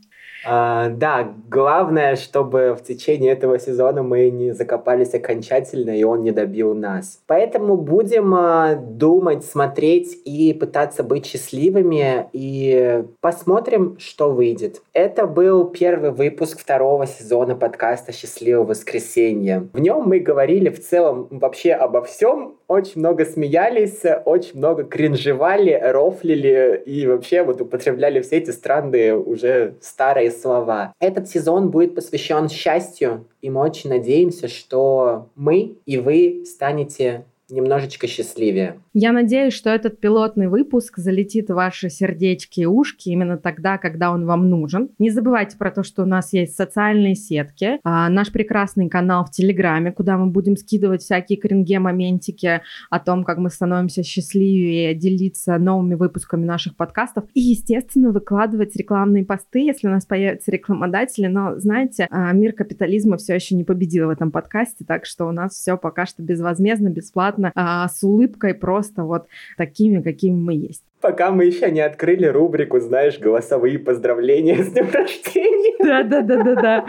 А, 0.46 0.90
да, 0.90 1.34
главное, 1.50 2.16
чтобы 2.16 2.76
в 2.80 2.84
течение 2.84 3.32
этого 3.32 3.60
сезона 3.60 4.04
мы 4.04 4.30
не 4.30 4.54
закопались 4.54 5.14
окончательно, 5.14 5.92
и 5.92 6.04
он 6.04 6.24
не 6.24 6.32
добил 6.32 6.74
нас. 6.74 7.22
Поэтому 7.28 7.78
будем 7.78 8.34
а, 8.36 8.76
думать, 8.76 9.46
смотреть 9.46 10.18
и 10.26 10.54
пытаться 10.54 11.04
быть 11.04 11.26
счастливыми, 11.26 12.28
и 12.34 13.04
посмотрим, 13.22 13.98
что 14.00 14.32
выйдет. 14.32 14.82
Это 14.94 15.28
был 15.28 15.66
первый 15.66 16.12
выпуск 16.12 16.60
второго 16.60 17.08
сезона 17.08 17.56
подкаста 17.56 18.12
«Счастливое 18.12 18.66
воскресенье». 18.66 19.70
В 19.74 19.80
нем 19.80 20.04
мы 20.06 20.20
говорили 20.20 20.70
в 20.70 20.80
целом 20.80 21.28
вообще 21.32 21.74
обо 21.74 22.04
всем, 22.04 22.56
очень 22.74 23.00
много 23.00 23.26
смеялись, 23.26 24.02
очень 24.26 24.58
много 24.58 24.84
кринжевали, 24.84 25.80
рофлили 25.82 26.82
и 26.86 27.08
вообще 27.08 27.44
вот 27.44 27.62
употребляли 27.62 28.22
все 28.22 28.38
эти 28.38 28.52
странные 28.52 29.18
уже 29.18 29.76
старые 29.82 30.32
слова. 30.32 30.94
Этот 31.00 31.30
сезон 31.30 31.70
будет 31.70 31.96
посвящен 31.96 32.50
счастью, 32.50 33.26
и 33.42 33.50
мы 33.50 33.62
очень 33.62 33.90
надеемся, 33.90 34.48
что 34.48 35.30
мы 35.36 35.76
и 35.86 35.98
вы 35.98 36.44
станете 36.46 37.26
немножечко 37.50 38.08
счастливее. 38.08 38.80
Я 38.94 39.12
надеюсь, 39.12 39.54
что 39.54 39.70
этот 39.70 40.00
пилотный 40.00 40.48
выпуск 40.48 40.98
залетит 40.98 41.50
в 41.50 41.54
ваши 41.54 41.90
сердечки 41.90 42.62
и 42.62 42.66
ушки 42.66 43.10
именно 43.10 43.38
тогда, 43.38 43.78
когда 43.78 44.12
он 44.12 44.26
вам 44.26 44.50
нужен. 44.50 44.90
Не 45.00 45.10
забывайте 45.10 45.58
про 45.58 45.72
то, 45.72 45.84
что 45.84 46.04
у 46.04 46.06
нас 46.06 46.34
есть 46.34 46.56
социальные 46.56 47.16
сетки, 47.16 47.80
а, 47.84 48.10
наш 48.10 48.32
прекрасный 48.32 48.90
канал 48.90 49.26
в 49.26 49.32
Телеграме, 49.32 49.92
куда 49.92 50.18
мы 50.18 50.28
будем 50.28 50.56
скидывать 50.56 51.02
всякие 51.02 51.38
кринге-моментики 51.38 52.62
о 52.90 53.00
том, 53.00 53.24
как 53.24 53.38
мы 53.38 53.50
становимся 53.50 54.04
счастливее, 54.04 54.96
делиться 54.96 55.58
новыми 55.58 55.96
выпусками 55.96 56.46
наших 56.46 56.76
подкастов 56.76 57.26
и, 57.34 57.42
естественно, 57.42 58.12
выкладывать 58.12 58.76
рекламные 58.76 59.26
посты, 59.26 59.60
если 59.60 59.88
у 59.88 59.92
нас 59.92 60.06
появятся 60.06 60.52
рекламодатели. 60.52 61.28
Но, 61.28 61.60
знаете, 61.60 62.08
а, 62.10 62.32
мир 62.32 62.54
капитализма 62.54 63.18
все 63.18 63.36
еще 63.36 63.56
не 63.56 63.64
победил 63.64 64.08
в 64.08 64.12
этом 64.12 64.32
подкасте, 64.32 64.86
так 64.86 65.06
что 65.06 65.26
у 65.26 65.32
нас 65.32 65.54
все 65.54 65.78
пока 65.78 66.06
что 66.06 66.24
безвозмездно, 66.24 66.90
бесплатно 66.90 67.33
бесплатно, 67.34 67.52
а, 67.56 67.88
с 67.88 68.04
улыбкой 68.04 68.54
просто 68.54 69.04
вот 69.04 69.28
такими, 69.58 70.02
какими 70.02 70.36
мы 70.36 70.54
есть. 70.54 70.84
Пока 71.02 71.32
мы 71.32 71.46
еще 71.46 71.70
не 71.70 71.82
открыли 71.82 72.28
рубрику, 72.28 72.80
знаешь, 72.80 73.20
голосовые 73.20 73.78
поздравления 73.78 74.64
с 74.64 74.70
днем 74.70 74.90
рождения. 74.92 75.76
Да-да-да-да-да. 75.84 76.86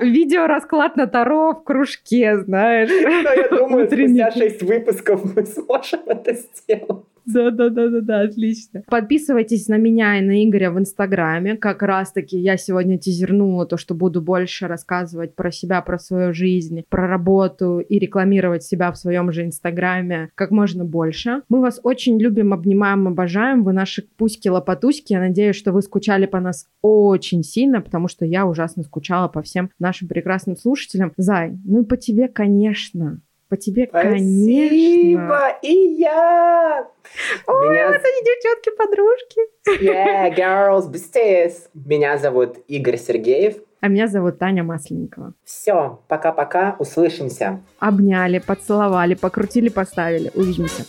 Видео 0.00 0.46
расклад 0.46 0.96
на 0.96 1.06
Таро 1.06 1.52
в 1.52 1.62
кружке, 1.62 2.38
знаешь. 2.38 2.88
Но 2.90 3.32
я 3.32 3.48
думаю, 3.50 3.86
спустя 3.86 4.30
шесть 4.30 4.62
выпусков 4.62 5.36
мы 5.36 5.44
сможем 5.44 6.00
это 6.06 6.32
сделать. 6.32 7.04
Да, 7.26 7.50
да, 7.50 7.68
да, 7.68 7.88
да, 7.88 8.00
да, 8.00 8.20
отлично. 8.22 8.82
Подписывайтесь 8.88 9.68
на 9.68 9.76
меня 9.76 10.18
и 10.18 10.22
на 10.22 10.44
Игоря 10.44 10.70
в 10.70 10.78
Инстаграме. 10.78 11.56
Как 11.56 11.82
раз-таки 11.82 12.38
я 12.38 12.56
сегодня 12.56 12.98
тизернула 12.98 13.66
то, 13.66 13.76
что 13.76 13.94
буду 13.94 14.20
больше 14.22 14.66
рассказывать 14.66 15.34
про 15.34 15.50
себя, 15.50 15.80
про 15.82 15.98
свою 15.98 16.32
жизнь, 16.32 16.84
про 16.88 17.06
работу 17.06 17.78
и 17.78 17.98
рекламировать 17.98 18.62
себя 18.62 18.92
в 18.92 18.96
своем 18.96 19.32
же 19.32 19.44
Инстаграме 19.44 20.30
как 20.34 20.50
можно 20.50 20.84
больше. 20.84 21.42
Мы 21.48 21.60
вас 21.60 21.80
очень 21.82 22.20
любим, 22.20 22.52
обнимаем, 22.52 23.08
обожаем. 23.08 23.64
Вы 23.64 23.72
наши 23.72 24.06
пуськи-лопатуськи. 24.16 25.12
Я 25.12 25.20
надеюсь, 25.20 25.56
что 25.56 25.72
вы 25.72 25.82
скучали 25.82 26.26
по 26.26 26.40
нас 26.40 26.66
очень 26.82 27.42
сильно, 27.42 27.80
потому 27.80 28.08
что 28.08 28.24
я 28.24 28.46
ужасно 28.46 28.82
скучала 28.82 29.28
по 29.28 29.42
всем 29.42 29.70
нашим 29.78 30.08
прекрасным 30.08 30.56
слушателям. 30.56 31.12
Зай, 31.16 31.58
ну 31.64 31.82
и 31.82 31.84
по 31.84 31.96
тебе, 31.96 32.28
конечно. 32.28 33.20
По 33.50 33.56
тебе, 33.56 33.88
Спасибо, 33.88 34.10
конечно. 34.12 35.58
и 35.60 35.72
я! 35.98 36.86
О, 37.48 37.52
Меня... 37.64 37.90
это 37.90 38.06
не 38.06 38.24
девчонки-подружки. 38.24 39.40
Yeah, 39.82 40.32
girls, 40.36 40.88
besties. 40.88 41.68
Меня 41.74 42.16
зовут 42.16 42.58
Игорь 42.68 42.96
Сергеев. 42.96 43.56
А 43.80 43.88
меня 43.88 44.06
зовут 44.06 44.38
Таня 44.38 44.62
Масленникова. 44.62 45.34
Все, 45.44 46.00
пока-пока, 46.06 46.76
услышимся. 46.78 47.60
Обняли, 47.80 48.38
поцеловали, 48.38 49.14
покрутили, 49.14 49.68
поставили. 49.68 50.30
Увидимся. 50.34 50.84